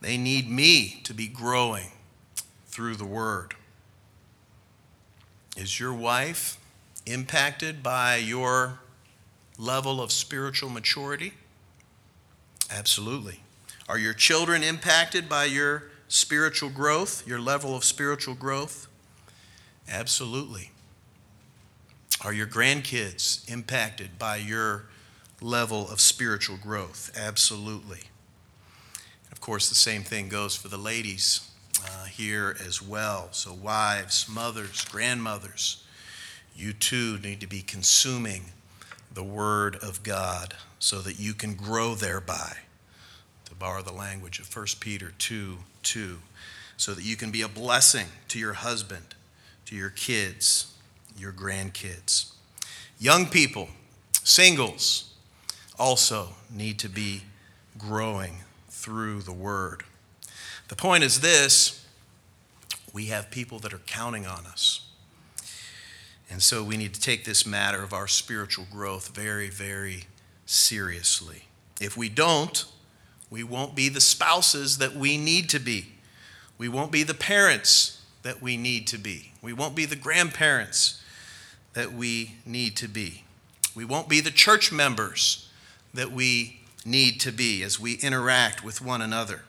they 0.00 0.16
need 0.16 0.48
me 0.48 1.00
to 1.04 1.12
be 1.12 1.26
growing 1.26 1.88
through 2.66 2.96
the 2.96 3.04
Word. 3.04 3.54
Is 5.56 5.80
your 5.80 5.92
wife 5.92 6.58
impacted 7.06 7.82
by 7.82 8.16
your 8.16 8.78
level 9.58 10.00
of 10.00 10.12
spiritual 10.12 10.70
maturity? 10.70 11.34
Absolutely. 12.70 13.39
Are 13.90 13.98
your 13.98 14.14
children 14.14 14.62
impacted 14.62 15.28
by 15.28 15.46
your 15.46 15.82
spiritual 16.06 16.70
growth, 16.70 17.26
your 17.26 17.40
level 17.40 17.74
of 17.74 17.82
spiritual 17.82 18.36
growth? 18.36 18.86
Absolutely. 19.90 20.70
Are 22.24 22.32
your 22.32 22.46
grandkids 22.46 23.50
impacted 23.50 24.16
by 24.16 24.36
your 24.36 24.84
level 25.40 25.90
of 25.90 26.00
spiritual 26.00 26.56
growth? 26.56 27.10
Absolutely. 27.16 28.02
Of 29.32 29.40
course, 29.40 29.68
the 29.68 29.74
same 29.74 30.04
thing 30.04 30.28
goes 30.28 30.54
for 30.54 30.68
the 30.68 30.78
ladies 30.78 31.50
uh, 31.84 32.04
here 32.04 32.56
as 32.64 32.80
well. 32.80 33.30
So, 33.32 33.52
wives, 33.52 34.28
mothers, 34.28 34.84
grandmothers, 34.84 35.82
you 36.54 36.72
too 36.72 37.18
need 37.24 37.40
to 37.40 37.48
be 37.48 37.60
consuming 37.60 38.52
the 39.12 39.24
Word 39.24 39.74
of 39.82 40.04
God 40.04 40.54
so 40.78 41.00
that 41.00 41.18
you 41.18 41.34
can 41.34 41.54
grow 41.54 41.96
thereby, 41.96 42.58
borrow 43.60 43.82
the 43.82 43.92
language 43.92 44.40
of 44.40 44.54
1 44.54 44.66
Peter 44.80 45.12
2 45.18 45.58
2, 45.82 46.18
so 46.76 46.94
that 46.94 47.04
you 47.04 47.14
can 47.14 47.30
be 47.30 47.42
a 47.42 47.48
blessing 47.48 48.06
to 48.28 48.38
your 48.38 48.54
husband, 48.54 49.14
to 49.66 49.76
your 49.76 49.90
kids, 49.90 50.74
your 51.16 51.32
grandkids. 51.32 52.32
Young 52.98 53.26
people, 53.26 53.68
singles, 54.24 55.12
also 55.78 56.30
need 56.50 56.78
to 56.80 56.88
be 56.88 57.22
growing 57.78 58.38
through 58.68 59.22
the 59.22 59.32
Word. 59.32 59.84
The 60.68 60.76
point 60.76 61.04
is 61.04 61.20
this 61.20 61.86
we 62.92 63.06
have 63.06 63.30
people 63.30 63.58
that 63.60 63.72
are 63.72 63.80
counting 63.86 64.26
on 64.26 64.46
us. 64.46 64.86
And 66.30 66.42
so 66.42 66.62
we 66.62 66.76
need 66.76 66.94
to 66.94 67.00
take 67.00 67.24
this 67.24 67.44
matter 67.44 67.82
of 67.82 67.92
our 67.92 68.06
spiritual 68.06 68.66
growth 68.70 69.14
very, 69.14 69.48
very 69.48 70.04
seriously. 70.46 71.44
If 71.80 71.96
we 71.96 72.08
don't, 72.08 72.64
we 73.30 73.44
won't 73.44 73.74
be 73.74 73.88
the 73.88 74.00
spouses 74.00 74.78
that 74.78 74.94
we 74.94 75.16
need 75.16 75.48
to 75.50 75.60
be. 75.60 75.92
We 76.58 76.68
won't 76.68 76.92
be 76.92 77.04
the 77.04 77.14
parents 77.14 78.02
that 78.22 78.42
we 78.42 78.56
need 78.56 78.86
to 78.88 78.98
be. 78.98 79.32
We 79.40 79.52
won't 79.52 79.76
be 79.76 79.86
the 79.86 79.96
grandparents 79.96 81.02
that 81.72 81.92
we 81.92 82.34
need 82.44 82.76
to 82.76 82.88
be. 82.88 83.24
We 83.74 83.84
won't 83.84 84.08
be 84.08 84.20
the 84.20 84.30
church 84.30 84.72
members 84.72 85.48
that 85.94 86.10
we 86.10 86.60
need 86.84 87.20
to 87.20 87.32
be 87.32 87.62
as 87.62 87.78
we 87.78 87.94
interact 87.94 88.64
with 88.64 88.82
one 88.82 89.00
another. 89.00 89.42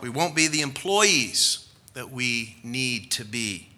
We 0.00 0.10
won't 0.10 0.36
be 0.36 0.48
the 0.48 0.60
employees 0.60 1.68
that 1.94 2.10
we 2.10 2.56
need 2.62 3.10
to 3.12 3.24
be. 3.24 3.68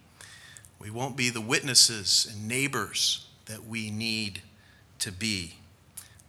We 0.79 0.91
won't 0.91 1.17
be 1.17 1.31
the 1.31 1.41
witnesses 1.41 2.27
and 2.31 2.49
neighbors 2.49 3.27
that 3.47 3.65
we 3.65 3.91
need 3.91 4.43
to 4.99 5.13
be 5.13 5.55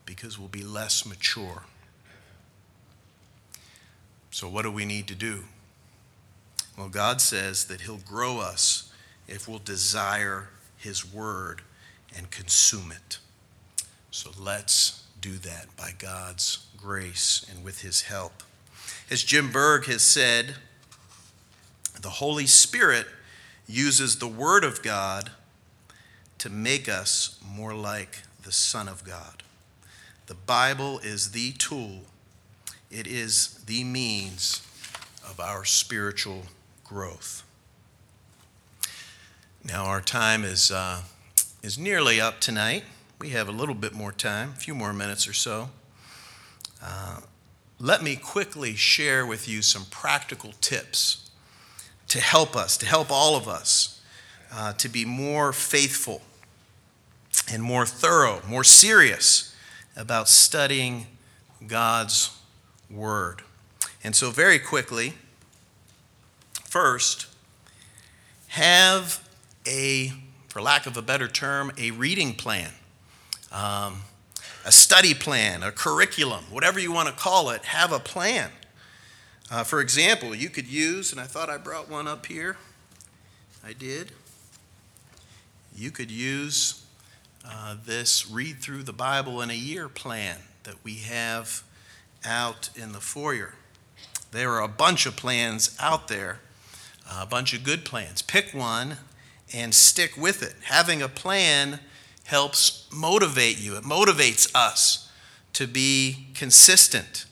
because 0.05 0.37
we'll 0.37 0.47
be 0.47 0.63
less 0.63 1.05
mature. 1.05 1.63
So, 4.37 4.47
what 4.47 4.61
do 4.61 4.71
we 4.71 4.85
need 4.85 5.07
to 5.07 5.15
do? 5.15 5.45
Well, 6.77 6.89
God 6.89 7.21
says 7.21 7.65
that 7.65 7.81
He'll 7.81 7.97
grow 7.97 8.37
us 8.37 8.93
if 9.27 9.47
we'll 9.47 9.57
desire 9.57 10.49
His 10.77 11.11
Word 11.11 11.63
and 12.15 12.29
consume 12.29 12.91
it. 12.91 13.17
So, 14.11 14.29
let's 14.39 15.05
do 15.19 15.37
that 15.37 15.75
by 15.75 15.89
God's 15.97 16.67
grace 16.77 17.47
and 17.51 17.65
with 17.65 17.81
His 17.81 18.03
help. 18.03 18.43
As 19.09 19.23
Jim 19.23 19.51
Berg 19.51 19.85
has 19.85 20.03
said, 20.03 20.53
the 21.99 22.11
Holy 22.11 22.45
Spirit 22.45 23.07
uses 23.67 24.19
the 24.19 24.27
Word 24.27 24.63
of 24.63 24.83
God 24.83 25.31
to 26.37 26.51
make 26.51 26.87
us 26.87 27.39
more 27.43 27.73
like 27.73 28.19
the 28.43 28.51
Son 28.51 28.87
of 28.87 29.03
God. 29.03 29.41
The 30.27 30.35
Bible 30.35 30.99
is 30.99 31.31
the 31.31 31.53
tool, 31.53 32.01
it 32.89 33.07
is 33.07 33.63
the 33.65 33.83
means 33.83 34.61
of 35.29 35.39
our 35.39 35.65
spiritual 35.65 36.43
growth. 36.83 37.43
Now, 39.63 39.85
our 39.85 40.01
time 40.01 40.45
is, 40.45 40.71
uh, 40.71 41.01
is 41.61 41.77
nearly 41.77 42.21
up 42.21 42.39
tonight. 42.39 42.83
We 43.19 43.29
have 43.31 43.49
a 43.49 43.51
little 43.51 43.75
bit 43.75 43.93
more 43.93 44.11
time, 44.11 44.53
a 44.55 44.59
few 44.59 44.73
more 44.73 44.93
minutes 44.93 45.27
or 45.27 45.33
so. 45.33 45.69
Uh, 46.81 47.19
let 47.79 48.01
me 48.01 48.15
quickly 48.15 48.75
share 48.75 49.25
with 49.25 49.49
you 49.49 49.61
some 49.61 49.85
practical 49.91 50.53
tips 50.61 51.29
to 52.07 52.21
help 52.21 52.55
us, 52.55 52.77
to 52.77 52.85
help 52.85 53.11
all 53.11 53.35
of 53.35 53.47
us, 53.47 54.01
uh, 54.53 54.73
to 54.73 54.87
be 54.87 55.03
more 55.03 55.51
faithful 55.51 56.21
and 57.51 57.61
more 57.61 57.85
thorough, 57.85 58.41
more 58.47 58.63
serious 58.63 59.53
about 59.95 60.29
studying 60.29 61.07
God's 61.65 62.36
Word. 62.89 63.41
And 64.03 64.15
so, 64.15 64.31
very 64.31 64.59
quickly, 64.59 65.13
first, 66.63 67.27
have 68.49 69.27
a, 69.67 70.13
for 70.47 70.61
lack 70.61 70.85
of 70.85 70.97
a 70.97 71.01
better 71.01 71.27
term, 71.27 71.71
a 71.77 71.91
reading 71.91 72.33
plan, 72.33 72.71
um, 73.51 74.01
a 74.65 74.71
study 74.71 75.13
plan, 75.13 75.63
a 75.63 75.71
curriculum, 75.71 76.45
whatever 76.49 76.79
you 76.79 76.91
want 76.91 77.07
to 77.09 77.13
call 77.13 77.49
it, 77.49 77.63
have 77.65 77.91
a 77.91 77.99
plan. 77.99 78.51
Uh, 79.49 79.63
for 79.63 79.79
example, 79.79 80.35
you 80.35 80.49
could 80.49 80.67
use, 80.67 81.11
and 81.11 81.21
I 81.21 81.25
thought 81.25 81.49
I 81.49 81.57
brought 81.57 81.89
one 81.89 82.07
up 82.07 82.25
here. 82.25 82.57
I 83.65 83.73
did. 83.73 84.11
You 85.75 85.91
could 85.91 86.11
use 86.11 86.85
uh, 87.45 87.75
this 87.85 88.29
read 88.29 88.59
through 88.59 88.83
the 88.83 88.93
Bible 88.93 89.41
in 89.41 89.49
a 89.49 89.55
year 89.55 89.87
plan 89.87 90.37
that 90.63 90.75
we 90.83 90.95
have 90.95 91.63
out 92.25 92.69
in 92.75 92.91
the 92.91 92.99
foyer. 92.99 93.55
There 94.31 94.51
are 94.53 94.61
a 94.61 94.67
bunch 94.67 95.05
of 95.05 95.15
plans 95.15 95.75
out 95.79 96.07
there, 96.07 96.39
a 97.11 97.25
bunch 97.25 97.53
of 97.53 97.63
good 97.63 97.85
plans. 97.85 98.21
Pick 98.21 98.53
one 98.53 98.97
and 99.53 99.73
stick 99.73 100.17
with 100.17 100.43
it. 100.43 100.55
Having 100.65 101.01
a 101.01 101.07
plan 101.07 101.79
helps 102.25 102.87
motivate 102.93 103.57
you, 103.59 103.77
it 103.77 103.83
motivates 103.83 104.53
us 104.53 105.09
to 105.53 105.65
be 105.65 106.27
consistent. 106.33 107.25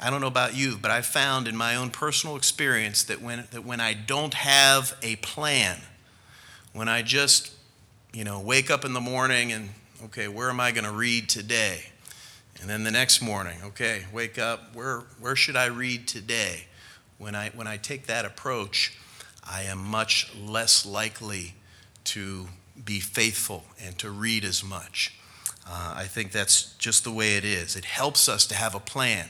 I 0.00 0.08
don't 0.08 0.22
know 0.22 0.28
about 0.28 0.56
you, 0.56 0.78
but 0.80 0.90
I 0.90 1.02
found 1.02 1.46
in 1.46 1.56
my 1.56 1.76
own 1.76 1.90
personal 1.90 2.36
experience 2.36 3.02
that 3.04 3.20
when, 3.20 3.44
that 3.50 3.64
when 3.64 3.80
I 3.80 3.92
don't 3.92 4.32
have 4.32 4.96
a 5.02 5.16
plan, 5.16 5.78
when 6.72 6.88
I 6.88 7.02
just, 7.02 7.52
you 8.14 8.24
know, 8.24 8.40
wake 8.40 8.70
up 8.70 8.84
in 8.84 8.94
the 8.94 9.00
morning 9.00 9.52
and, 9.52 9.70
okay, 10.04 10.26
where 10.26 10.48
am 10.48 10.58
I 10.58 10.70
going 10.70 10.84
to 10.84 10.92
read 10.92 11.28
today? 11.28 11.89
And 12.60 12.68
then 12.68 12.84
the 12.84 12.90
next 12.90 13.22
morning, 13.22 13.58
okay, 13.64 14.04
wake 14.12 14.38
up, 14.38 14.74
where, 14.74 15.00
where 15.18 15.34
should 15.34 15.56
I 15.56 15.66
read 15.66 16.06
today? 16.06 16.66
When 17.18 17.34
I, 17.34 17.50
when 17.50 17.66
I 17.66 17.78
take 17.78 18.06
that 18.06 18.24
approach, 18.24 18.98
I 19.48 19.62
am 19.62 19.78
much 19.78 20.30
less 20.36 20.84
likely 20.84 21.54
to 22.04 22.48
be 22.82 23.00
faithful 23.00 23.64
and 23.82 23.98
to 23.98 24.10
read 24.10 24.44
as 24.44 24.62
much. 24.62 25.14
Uh, 25.66 25.94
I 25.96 26.04
think 26.04 26.32
that's 26.32 26.74
just 26.76 27.04
the 27.04 27.10
way 27.10 27.36
it 27.36 27.44
is. 27.44 27.76
It 27.76 27.84
helps 27.84 28.28
us 28.28 28.46
to 28.46 28.54
have 28.54 28.74
a 28.74 28.80
plan. 28.80 29.28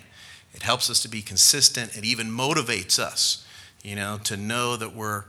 It 0.53 0.62
helps 0.62 0.91
us 0.91 1.01
to 1.03 1.09
be 1.09 1.22
consistent. 1.22 1.97
It 1.97 2.05
even 2.05 2.28
motivates 2.28 2.99
us, 2.99 3.47
you 3.83 3.95
know, 3.95 4.18
to 4.24 4.37
know 4.37 4.76
that 4.76 4.95
we're, 4.95 5.24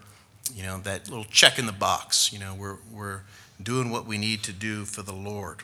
you 0.54 0.64
know, 0.64 0.80
that 0.80 1.10
little 1.10 1.26
check 1.26 1.60
in 1.60 1.68
the 1.68 1.72
box. 1.72 2.34
You 2.34 2.40
know, 2.40 2.56
we're, 2.56 2.78
we're 2.92 3.22
doing 3.62 3.90
what 3.92 4.06
we 4.06 4.18
need 4.18 4.44
to 4.44 4.54
do 4.54 4.86
for 4.86 5.04
the 5.04 5.14
Lord. 5.14 5.64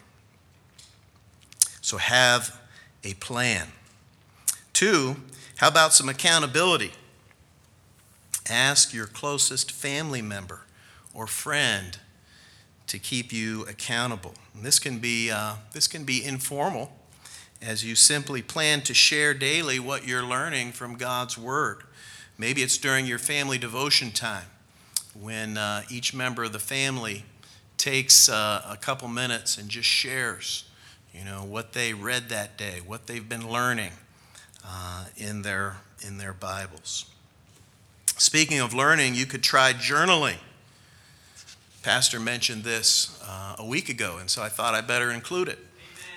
So 1.87 1.95
have 1.95 2.59
a 3.05 3.13
plan. 3.13 3.69
Two, 4.73 5.15
how 5.55 5.69
about 5.69 5.93
some 5.93 6.09
accountability? 6.09 6.91
Ask 8.49 8.93
your 8.93 9.05
closest 9.07 9.71
family 9.71 10.21
member 10.21 10.63
or 11.13 11.27
friend 11.27 11.97
to 12.87 12.99
keep 12.99 13.31
you 13.31 13.61
accountable. 13.69 14.33
And 14.53 14.65
this 14.65 14.79
can 14.79 14.99
be 14.99 15.31
uh, 15.31 15.53
this 15.71 15.87
can 15.87 16.03
be 16.03 16.25
informal 16.25 16.91
as 17.61 17.85
you 17.85 17.95
simply 17.95 18.41
plan 18.41 18.81
to 18.81 18.93
share 18.93 19.33
daily 19.33 19.79
what 19.79 20.05
you're 20.05 20.25
learning 20.25 20.73
from 20.73 20.95
God's 20.95 21.37
Word. 21.37 21.83
Maybe 22.37 22.63
it's 22.63 22.77
during 22.77 23.05
your 23.05 23.17
family 23.17 23.57
devotion 23.57 24.11
time 24.11 24.47
when 25.17 25.57
uh, 25.57 25.83
each 25.89 26.13
member 26.13 26.43
of 26.43 26.51
the 26.51 26.59
family 26.59 27.23
takes 27.77 28.27
uh, 28.27 28.61
a 28.69 28.75
couple 28.75 29.07
minutes 29.07 29.57
and 29.57 29.69
just 29.69 29.87
shares, 29.87 30.65
you 31.17 31.25
know, 31.25 31.43
what 31.43 31.73
they 31.73 31.93
read 31.93 32.29
that 32.29 32.57
day, 32.57 32.79
what 32.85 33.07
they've 33.07 33.27
been 33.27 33.49
learning 33.49 33.91
uh, 34.65 35.05
in 35.15 35.41
their 35.41 35.77
in 36.05 36.17
their 36.17 36.33
Bibles. 36.33 37.05
Speaking 38.17 38.59
of 38.59 38.73
learning, 38.73 39.15
you 39.15 39.25
could 39.25 39.41
try 39.41 39.73
journaling. 39.73 40.37
Pastor 41.81 42.19
mentioned 42.19 42.63
this 42.63 43.19
uh, 43.23 43.55
a 43.57 43.65
week 43.65 43.89
ago, 43.89 44.17
and 44.19 44.29
so 44.29 44.43
I 44.43 44.49
thought 44.49 44.75
I'd 44.75 44.87
better 44.87 45.11
include 45.11 45.47
it. 45.47 45.59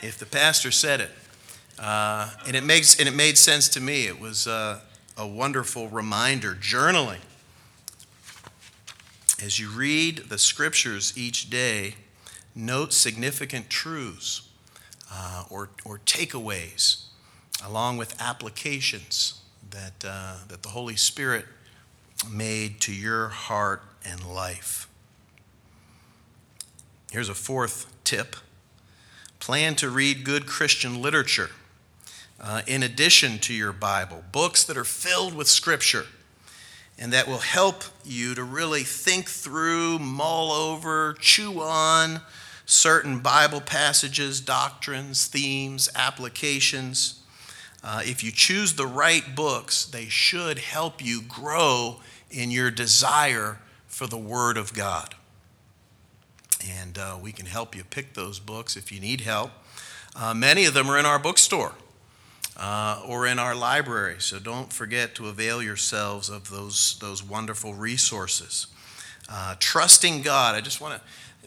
If 0.03 0.19
the 0.19 0.27
pastor 0.27 0.71
said 0.71 1.01
it, 1.01 1.11
uh, 1.79 2.31
and 2.47 2.55
it 2.55 2.65
makes 2.65 2.99
and 2.99 3.09
it 3.09 3.15
made 3.15 3.39
sense 3.39 3.69
to 3.71 3.81
me. 3.81 4.07
It 4.07 4.21
was 4.21 4.47
uh, 4.47 4.81
a 5.17 5.27
wonderful 5.27 5.89
reminder. 5.89 6.55
Journaling. 6.55 7.21
As 9.43 9.59
you 9.59 9.71
read 9.71 10.29
the 10.29 10.37
scriptures 10.37 11.17
each 11.17 11.49
day, 11.49 11.95
note 12.55 12.93
significant 12.93 13.71
truths 13.71 14.50
uh, 15.13 15.45
or, 15.51 15.71
or 15.85 15.99
takeaways, 15.99 17.05
along 17.65 17.97
with 17.97 18.21
applications 18.21 19.41
that, 19.71 20.05
uh, 20.05 20.37
that 20.49 20.63
the 20.63 20.71
Holy 20.71 20.97
Spirit 20.97 21.45
made 22.31 22.81
to 22.81 22.93
your 22.93 23.29
heart 23.29 23.83
and 24.05 24.25
life. 24.25 24.89
Here's 27.11 27.29
a 27.29 27.35
fourth 27.35 27.93
tip 28.05 28.37
plan 29.39 29.75
to 29.77 29.89
read 29.89 30.23
good 30.23 30.47
Christian 30.47 31.01
literature 31.01 31.51
uh, 32.41 32.63
in 32.67 32.83
addition 32.83 33.39
to 33.39 33.55
your 33.55 33.73
Bible, 33.73 34.23
books 34.33 34.65
that 34.65 34.77
are 34.77 34.85
filled 34.85 35.35
with 35.35 35.49
Scripture 35.49 36.07
and 37.01 37.15
that 37.15 37.27
will 37.27 37.39
help 37.39 37.83
you 38.05 38.35
to 38.35 38.45
really 38.45 38.83
think 38.83 39.27
through, 39.27 39.99
mull 39.99 40.53
over, 40.53 41.17
chew 41.19 41.61
on 41.63 42.21
certain 42.71 43.19
Bible 43.19 43.61
passages, 43.61 44.41
doctrines, 44.41 45.27
themes, 45.27 45.89
applications. 45.97 47.21
Uh, 47.83 48.03
if 48.05 48.23
you 48.23 48.31
choose 48.31 48.75
the 48.75 48.87
right 48.87 49.35
books, 49.35 49.85
they 49.85 50.07
should 50.07 50.59
help 50.59 51.05
you 51.05 51.21
grow 51.21 52.01
in 52.31 52.51
your 52.51 52.71
desire 52.71 53.59
for 53.89 54.07
the 54.07 54.19
Word 54.19 54.57
of 54.57 54.73
God. 54.73 55.17
And 56.65 56.97
uh, 56.97 57.19
we 57.21 57.33
can 57.33 57.47
help 57.47 57.75
you 57.75 57.83
pick 57.83 58.15
those 58.15 58.39
books 58.39 58.77
if 58.77 58.93
you 58.93 59.01
need 59.01 59.23
help. 59.23 59.51
Uh, 60.15 60.33
many 60.33 60.65
of 60.65 60.75
them 60.75 60.89
are 60.89 60.99
in 60.99 61.07
our 61.07 61.19
bookstore 61.19 61.73
uh, 62.57 63.03
or 63.05 63.27
in 63.27 63.41
our 63.41 63.55
library. 63.55 64.17
So 64.19 64.39
don't 64.39 64.73
forget 64.73 65.17
to 65.17 65.27
avail 65.27 65.61
yourselves 65.61 66.29
of 66.29 66.51
those, 66.51 66.99
those 67.01 67.21
wonderful 67.21 67.75
resources. 67.75 68.69
Uh, 69.29 69.57
trusting 69.59 70.23
God, 70.23 70.55
I 70.55 70.61
just 70.61 70.81
want 70.81 70.95
to, 70.95 71.01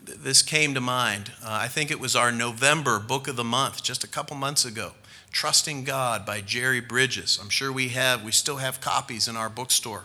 this 0.03 0.41
came 0.41 0.73
to 0.73 0.81
mind. 0.81 1.31
Uh, 1.43 1.59
I 1.61 1.67
think 1.67 1.89
it 1.89 1.99
was 1.99 2.15
our 2.15 2.31
November 2.31 2.99
book 2.99 3.27
of 3.27 3.35
the 3.35 3.43
month, 3.43 3.83
just 3.83 4.03
a 4.03 4.07
couple 4.07 4.35
months 4.35 4.65
ago. 4.65 4.93
Trusting 5.31 5.83
God 5.83 6.25
by 6.25 6.41
Jerry 6.41 6.81
Bridges. 6.81 7.39
I'm 7.41 7.49
sure 7.49 7.71
we 7.71 7.89
have, 7.89 8.23
we 8.23 8.31
still 8.31 8.57
have 8.57 8.81
copies 8.81 9.27
in 9.27 9.35
our 9.35 9.49
bookstore. 9.49 10.03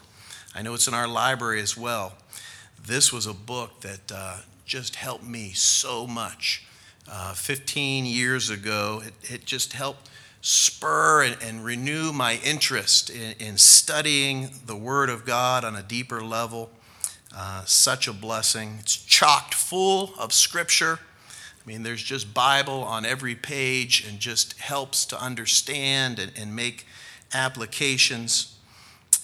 I 0.54 0.62
know 0.62 0.74
it's 0.74 0.88
in 0.88 0.94
our 0.94 1.08
library 1.08 1.60
as 1.60 1.76
well. 1.76 2.14
This 2.82 3.12
was 3.12 3.26
a 3.26 3.34
book 3.34 3.80
that 3.80 4.12
uh, 4.12 4.38
just 4.64 4.96
helped 4.96 5.24
me 5.24 5.52
so 5.52 6.06
much. 6.06 6.64
Uh, 7.10 7.34
15 7.34 8.06
years 8.06 8.50
ago, 8.50 9.02
it, 9.04 9.14
it 9.22 9.44
just 9.44 9.72
helped 9.72 10.08
spur 10.40 11.24
and, 11.24 11.36
and 11.42 11.64
renew 11.64 12.12
my 12.12 12.38
interest 12.44 13.10
in, 13.10 13.34
in, 13.38 13.56
studying 13.56 14.50
the 14.66 14.76
Word 14.76 15.10
of 15.10 15.24
God 15.24 15.64
on 15.64 15.74
a 15.74 15.82
deeper 15.82 16.22
level. 16.22 16.70
Uh, 17.34 17.64
such 17.64 18.08
a 18.08 18.12
blessing. 18.12 18.76
It's 18.80 18.96
chocked 18.96 19.54
full 19.54 20.12
of 20.18 20.32
Scripture. 20.32 20.98
I 21.28 21.68
mean, 21.68 21.82
there's 21.82 22.02
just 22.02 22.32
Bible 22.32 22.82
on 22.82 23.04
every 23.04 23.34
page 23.34 24.06
and 24.08 24.18
just 24.18 24.58
helps 24.58 25.04
to 25.06 25.22
understand 25.22 26.18
and, 26.18 26.32
and 26.36 26.56
make 26.56 26.86
applications. 27.34 28.56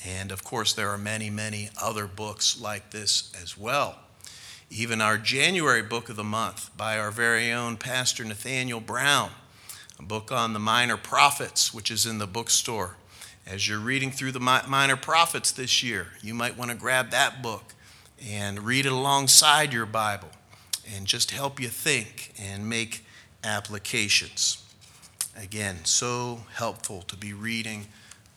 And 0.07 0.31
of 0.31 0.45
course, 0.45 0.75
there 0.75 0.91
are 0.91 0.99
many, 0.99 1.31
many 1.31 1.71
other 1.81 2.07
books 2.07 2.61
like 2.61 2.91
this 2.91 3.33
as 3.43 3.57
well. 3.57 3.97
Even 4.71 5.01
our 5.01 5.17
January 5.17 5.83
book 5.83 6.11
of 6.11 6.17
the 6.17 6.25
month 6.25 6.77
by 6.77 6.99
our 6.99 7.11
very 7.11 7.51
own 7.51 7.79
Pastor 7.79 8.25
Nathaniel 8.25 8.81
Brown, 8.81 9.31
a 9.99 10.03
book 10.03 10.31
on 10.31 10.53
the 10.53 10.59
minor 10.59 10.99
prophets, 10.99 11.73
which 11.73 11.91
is 11.91 12.05
in 12.05 12.19
the 12.19 12.27
bookstore. 12.27 12.97
As 13.47 13.69
you're 13.69 13.79
reading 13.79 14.11
through 14.11 14.33
the 14.33 14.41
minor 14.41 14.97
prophets 14.97 15.51
this 15.53 15.83
year, 15.83 16.09
you 16.23 16.35
might 16.35 16.59
want 16.59 16.71
to 16.71 16.77
grab 16.77 17.11
that 17.11 17.43
book 17.43 17.75
and 18.23 18.61
read 18.61 18.87
it 18.87 18.93
alongside 18.93 19.73
your 19.73 19.87
Bible 19.87 20.31
and 20.95 21.07
just 21.07 21.31
help 21.31 21.61
you 21.61 21.69
think 21.69 22.33
and 22.39 22.69
make 22.69 23.05
applications. 23.43 24.63
Again, 25.37 25.85
so 25.85 26.41
helpful 26.55 27.03
to 27.03 27.17
be 27.17 27.33
reading 27.33 27.87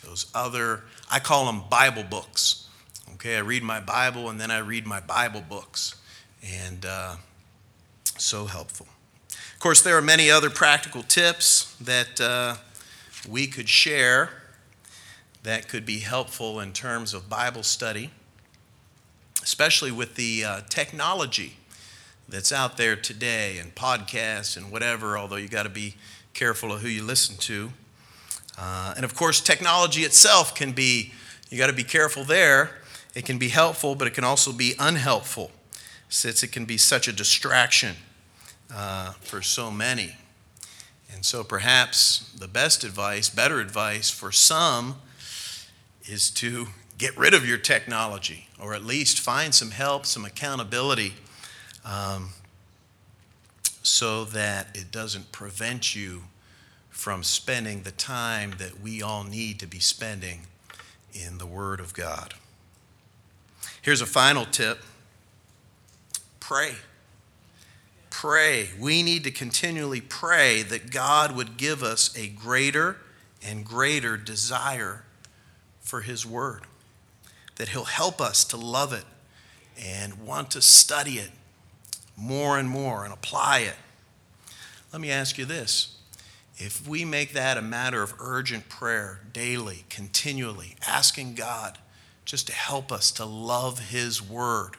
those 0.03 0.32
other, 0.34 0.84
I 1.11 1.19
call 1.19 1.45
them 1.45 1.63
Bible 1.69 2.03
books. 2.03 2.67
Okay, 3.15 3.36
I 3.36 3.39
read 3.39 3.63
my 3.63 3.80
Bible 3.80 4.30
and 4.30 4.39
then 4.39 4.51
I 4.51 4.59
read 4.59 4.86
my 4.86 4.99
Bible 4.99 5.43
books. 5.47 5.95
And 6.43 6.86
uh, 6.86 7.15
so 8.17 8.45
helpful. 8.45 8.88
Of 9.30 9.59
course, 9.59 9.82
there 9.82 9.97
are 9.97 10.01
many 10.01 10.30
other 10.30 10.49
practical 10.49 11.03
tips 11.03 11.75
that 11.82 12.21
uh, 12.21 12.57
we 13.28 13.47
could 13.47 13.67
share 13.67 14.30
that 15.43 15.67
could 15.67 15.86
be 15.86 15.99
helpful 15.99 16.59
in 16.59 16.73
terms 16.73 17.13
of 17.13 17.30
Bible 17.30 17.63
study, 17.63 18.11
especially 19.47 19.93
with 19.93 20.15
the 20.15 20.43
uh, 20.43 20.61
technology 20.67 21.53
that's 22.27 22.51
out 22.51 22.75
there 22.75 22.97
today 22.97 23.57
and 23.59 23.73
podcasts 23.75 24.57
and 24.57 24.69
whatever, 24.69 25.17
although 25.17 25.37
you 25.37 25.47
got 25.47 25.63
to 25.63 25.69
be 25.69 25.95
careful 26.33 26.73
of 26.73 26.81
who 26.81 26.89
you 26.89 27.01
listen 27.01 27.37
to. 27.37 27.71
Uh, 28.57 28.93
and 28.97 29.05
of 29.05 29.15
course, 29.15 29.39
technology 29.39 30.01
itself 30.01 30.53
can 30.53 30.73
be, 30.73 31.13
you 31.49 31.57
got 31.57 31.67
to 31.67 31.73
be 31.73 31.85
careful 31.85 32.25
there. 32.25 32.71
It 33.15 33.25
can 33.25 33.37
be 33.37 33.47
helpful, 33.47 33.95
but 33.95 34.05
it 34.05 34.13
can 34.13 34.25
also 34.25 34.51
be 34.51 34.73
unhelpful, 34.77 35.51
since 36.09 36.43
it 36.43 36.51
can 36.51 36.65
be 36.65 36.77
such 36.77 37.07
a 37.07 37.13
distraction 37.13 37.95
uh, 38.69 39.11
for 39.21 39.41
so 39.41 39.71
many. 39.71 40.17
And 41.13 41.23
so 41.23 41.45
perhaps 41.45 42.29
the 42.37 42.49
best 42.49 42.83
advice, 42.83 43.29
better 43.29 43.61
advice 43.61 44.09
for 44.09 44.33
some, 44.33 44.95
is 46.03 46.29
to 46.31 46.67
get 46.97 47.17
rid 47.17 47.33
of 47.33 47.47
your 47.47 47.57
technology, 47.57 48.46
or 48.60 48.74
at 48.74 48.84
least 48.84 49.20
find 49.20 49.53
some 49.53 49.72
help, 49.72 50.05
some 50.05 50.26
accountability, 50.26 51.14
um, 51.86 52.30
so 53.84 54.26
that 54.26 54.76
it 54.76 54.91
doesn't 54.91 55.32
prevent 55.32 55.95
you 55.95 56.24
from 56.89 57.24
spending 57.24 57.84
the 57.84 57.91
time 57.91 58.55
that 58.58 58.82
we 58.82 59.01
all 59.01 59.24
need 59.24 59.60
to 59.60 59.68
be 59.68 59.80
spending 59.80 60.41
in 61.14 61.38
the 61.38 61.45
Word 61.45 61.80
of 61.80 61.93
God. 61.93 62.34
Here's 63.82 64.01
a 64.01 64.05
final 64.05 64.45
tip 64.45 64.80
pray. 66.39 66.74
Pray. 68.10 68.70
We 68.80 69.03
need 69.03 69.24
to 69.26 69.32
continually 69.32 70.01
pray 70.01 70.64
that 70.64 70.91
God 70.91 71.36
would 71.36 71.55
give 71.55 71.84
us 71.84 72.18
a 72.18 72.28
greater 72.28 72.97
and 73.45 73.64
greater 73.64 74.18
desire 74.18 75.03
for 75.80 76.01
His 76.01 76.26
Word, 76.26 76.64
that 77.58 77.70
He'll 77.70 77.86
help 77.86 78.22
us 78.22 78.43
to 78.45 78.58
love 78.58 78.93
it 78.93 79.05
and 79.80 80.26
want 80.26 80.51
to 80.51 80.62
study 80.62 81.14
it 81.14 81.32
more 82.16 82.58
and 82.58 82.70
more 82.70 83.03
and 83.03 83.14
apply 83.14 83.60
it. 83.60 83.76
Let 84.91 85.01
me 85.01 85.12
ask 85.12 85.38
you 85.38 85.45
this 85.45 85.97
if 86.58 86.88
we 86.88 87.05
make 87.05 87.34
that 87.34 87.58
a 87.58 87.62
matter 87.62 88.01
of 88.01 88.16
urgent 88.20 88.68
prayer 88.68 89.20
daily, 89.32 89.86
continually, 89.89 90.76
asking 90.88 91.36
God 91.36 91.78
just 92.26 92.47
to 92.47 92.53
help 92.53 92.91
us 92.91 93.12
to 93.12 93.26
love 93.26 93.89
His 93.89 94.28
Word, 94.28 94.72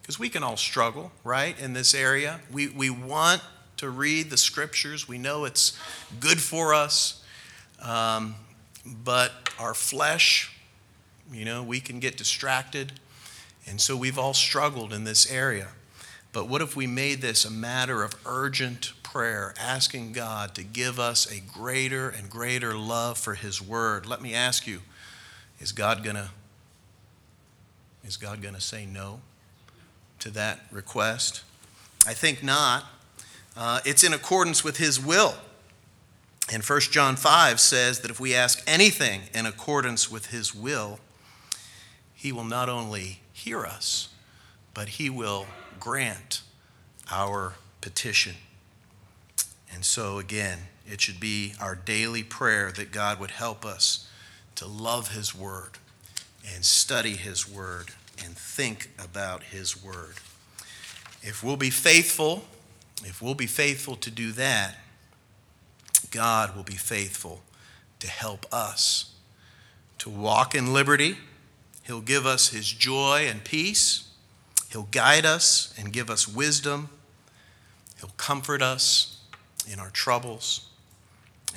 because 0.00 0.18
we 0.18 0.30
can 0.30 0.42
all 0.42 0.56
struggle, 0.56 1.12
right, 1.22 1.58
in 1.60 1.74
this 1.74 1.94
area. 1.94 2.40
We, 2.50 2.68
we 2.68 2.88
want 2.88 3.42
to 3.76 3.90
read 3.90 4.30
the 4.30 4.36
Scriptures, 4.36 5.06
we 5.06 5.18
know 5.18 5.44
it's 5.44 5.78
good 6.18 6.40
for 6.40 6.72
us, 6.72 7.22
um, 7.80 8.36
but 8.86 9.32
our 9.58 9.74
flesh, 9.74 10.56
you 11.32 11.44
know, 11.44 11.62
we 11.62 11.80
can 11.80 12.00
get 12.00 12.16
distracted. 12.16 12.92
And 13.66 13.80
so 13.80 13.96
we've 13.96 14.18
all 14.18 14.34
struggled 14.34 14.92
in 14.92 15.04
this 15.04 15.30
area. 15.30 15.68
But 16.32 16.48
what 16.48 16.62
if 16.62 16.74
we 16.76 16.86
made 16.86 17.20
this 17.20 17.44
a 17.44 17.50
matter 17.50 18.02
of 18.02 18.14
urgent 18.24 18.92
prayer, 19.12 19.52
asking 19.60 20.12
God 20.12 20.54
to 20.54 20.62
give 20.62 20.98
us 20.98 21.30
a 21.30 21.38
greater 21.38 22.08
and 22.08 22.30
greater 22.30 22.74
love 22.74 23.18
for 23.18 23.34
His 23.34 23.60
Word. 23.60 24.06
Let 24.06 24.22
me 24.22 24.32
ask 24.32 24.66
you, 24.66 24.80
is 25.60 25.70
God 25.70 26.02
gonna 26.02 26.30
is 28.06 28.16
God 28.16 28.40
gonna 28.40 28.60
say 28.60 28.86
no 28.86 29.20
to 30.20 30.30
that 30.30 30.60
request? 30.70 31.42
I 32.06 32.14
think 32.14 32.42
not. 32.42 32.84
Uh, 33.54 33.80
it's 33.84 34.02
in 34.02 34.14
accordance 34.14 34.64
with 34.64 34.78
His 34.78 34.98
will. 34.98 35.34
And 36.50 36.64
1 36.64 36.80
John 36.90 37.16
5 37.16 37.60
says 37.60 38.00
that 38.00 38.10
if 38.10 38.18
we 38.18 38.34
ask 38.34 38.62
anything 38.66 39.22
in 39.34 39.44
accordance 39.44 40.10
with 40.10 40.26
His 40.26 40.54
will, 40.54 41.00
He 42.22 42.30
will 42.30 42.44
not 42.44 42.68
only 42.68 43.18
hear 43.32 43.66
us, 43.66 44.08
but 44.74 44.90
He 44.90 45.10
will 45.10 45.48
grant 45.80 46.42
our 47.10 47.54
petition. 47.80 48.36
And 49.74 49.84
so, 49.84 50.20
again, 50.20 50.58
it 50.86 51.00
should 51.00 51.18
be 51.18 51.54
our 51.60 51.74
daily 51.74 52.22
prayer 52.22 52.70
that 52.76 52.92
God 52.92 53.18
would 53.18 53.32
help 53.32 53.64
us 53.64 54.08
to 54.54 54.68
love 54.68 55.12
His 55.12 55.34
Word 55.34 55.78
and 56.54 56.64
study 56.64 57.16
His 57.16 57.50
Word 57.50 57.88
and 58.24 58.36
think 58.36 58.90
about 59.02 59.42
His 59.42 59.82
Word. 59.82 60.14
If 61.22 61.42
we'll 61.42 61.56
be 61.56 61.70
faithful, 61.70 62.44
if 63.02 63.20
we'll 63.20 63.34
be 63.34 63.48
faithful 63.48 63.96
to 63.96 64.12
do 64.12 64.30
that, 64.30 64.76
God 66.12 66.54
will 66.54 66.62
be 66.62 66.76
faithful 66.76 67.42
to 67.98 68.06
help 68.06 68.46
us 68.52 69.12
to 69.98 70.08
walk 70.08 70.54
in 70.54 70.72
liberty. 70.72 71.16
He'll 71.82 72.00
give 72.00 72.26
us 72.26 72.48
His 72.48 72.70
joy 72.70 73.26
and 73.28 73.44
peace. 73.44 74.08
He'll 74.70 74.88
guide 74.90 75.26
us 75.26 75.74
and 75.78 75.92
give 75.92 76.08
us 76.10 76.28
wisdom. 76.28 76.88
He'll 78.00 78.12
comfort 78.16 78.62
us 78.62 79.18
in 79.70 79.78
our 79.78 79.90
troubles, 79.90 80.68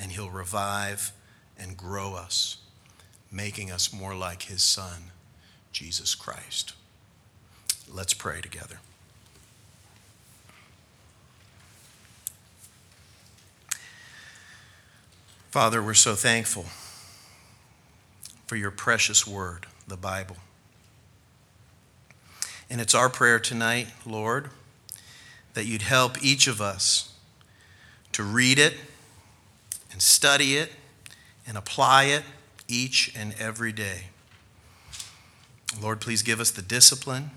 and 0.00 0.12
He'll 0.12 0.30
revive 0.30 1.12
and 1.58 1.76
grow 1.76 2.14
us, 2.14 2.58
making 3.32 3.70
us 3.70 3.92
more 3.92 4.14
like 4.14 4.42
His 4.42 4.62
Son, 4.62 5.10
Jesus 5.72 6.14
Christ. 6.14 6.74
Let's 7.92 8.14
pray 8.14 8.40
together. 8.40 8.80
Father, 15.50 15.82
we're 15.82 15.94
so 15.94 16.14
thankful 16.14 16.66
for 18.46 18.56
your 18.56 18.70
precious 18.70 19.26
word, 19.26 19.66
the 19.86 19.96
Bible. 19.96 20.36
And 22.68 22.80
it's 22.80 22.94
our 22.94 23.08
prayer 23.08 23.38
tonight, 23.38 23.88
Lord, 24.04 24.50
that 25.54 25.66
you'd 25.66 25.82
help 25.82 26.22
each 26.22 26.46
of 26.46 26.60
us 26.60 27.12
to 28.12 28.22
read 28.22 28.58
it 28.58 28.74
and 29.92 30.02
study 30.02 30.56
it 30.56 30.72
and 31.46 31.56
apply 31.56 32.04
it 32.04 32.22
each 32.68 33.14
and 33.16 33.34
every 33.38 33.72
day. 33.72 34.06
Lord, 35.80 36.00
please 36.00 36.22
give 36.22 36.40
us 36.40 36.50
the 36.50 36.62
discipline. 36.62 37.30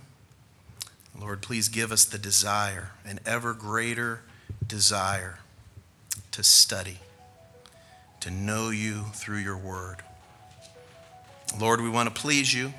Lord, 1.19 1.41
please 1.41 1.69
give 1.69 1.91
us 1.91 2.05
the 2.05 2.17
desire, 2.17 2.91
an 3.05 3.19
ever 3.25 3.53
greater 3.53 4.21
desire 4.65 5.39
to 6.31 6.43
study, 6.43 6.99
to 8.21 8.31
know 8.31 8.69
you 8.69 9.05
through 9.13 9.37
your 9.37 9.57
word. 9.57 9.97
Lord, 11.57 11.81
we 11.81 11.89
want 11.89 12.13
to 12.13 12.21
please 12.21 12.53
you, 12.53 12.73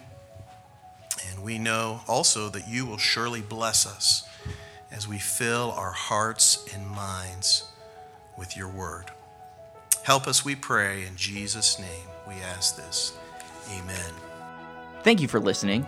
and 1.31 1.43
we 1.43 1.59
know 1.59 2.01
also 2.07 2.49
that 2.51 2.69
you 2.69 2.87
will 2.87 2.99
surely 2.99 3.41
bless 3.41 3.87
us 3.87 4.29
as 4.91 5.09
we 5.09 5.19
fill 5.19 5.73
our 5.73 5.93
hearts 5.93 6.67
and 6.75 6.87
minds 6.87 7.65
with 8.39 8.57
your 8.57 8.69
word. 8.69 9.07
Help 10.03 10.27
us, 10.27 10.45
we 10.45 10.55
pray, 10.55 11.07
in 11.07 11.17
Jesus' 11.17 11.79
name 11.79 12.09
we 12.27 12.35
ask 12.43 12.77
this. 12.77 13.19
Amen. 13.79 14.13
Thank 15.03 15.21
you 15.21 15.29
for 15.29 15.41
listening. 15.41 15.87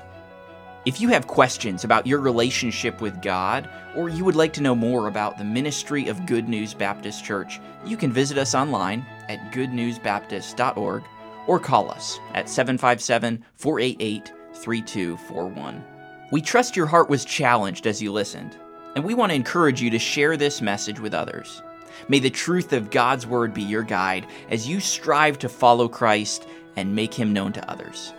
If 0.84 1.00
you 1.00 1.08
have 1.08 1.26
questions 1.26 1.84
about 1.84 2.06
your 2.06 2.18
relationship 2.18 3.00
with 3.00 3.22
God, 3.22 3.70
or 3.94 4.08
you 4.08 4.24
would 4.24 4.34
like 4.34 4.52
to 4.54 4.62
know 4.62 4.74
more 4.74 5.06
about 5.06 5.38
the 5.38 5.44
ministry 5.44 6.08
of 6.08 6.26
Good 6.26 6.48
News 6.48 6.74
Baptist 6.74 7.24
Church, 7.24 7.60
you 7.84 7.96
can 7.96 8.12
visit 8.12 8.36
us 8.36 8.54
online 8.54 9.06
at 9.28 9.52
goodnewsbaptist.org 9.52 11.04
or 11.46 11.58
call 11.58 11.90
us 11.90 12.18
at 12.34 12.48
757 12.48 13.44
488 13.54 14.32
3241. 14.54 15.84
We 16.30 16.40
trust 16.40 16.76
your 16.76 16.86
heart 16.86 17.10
was 17.10 17.24
challenged 17.24 17.86
as 17.86 18.00
you 18.00 18.12
listened, 18.12 18.56
and 18.94 19.04
we 19.04 19.14
want 19.14 19.30
to 19.30 19.36
encourage 19.36 19.82
you 19.82 19.90
to 19.90 19.98
share 19.98 20.36
this 20.36 20.62
message 20.62 21.00
with 21.00 21.14
others. 21.14 21.62
May 22.08 22.18
the 22.18 22.30
truth 22.30 22.72
of 22.72 22.90
God's 22.90 23.26
Word 23.26 23.52
be 23.52 23.62
your 23.62 23.82
guide 23.82 24.26
as 24.50 24.68
you 24.68 24.80
strive 24.80 25.38
to 25.40 25.48
follow 25.48 25.88
Christ 25.88 26.46
and 26.76 26.94
make 26.94 27.12
Him 27.12 27.32
known 27.32 27.52
to 27.52 27.70
others. 27.70 28.12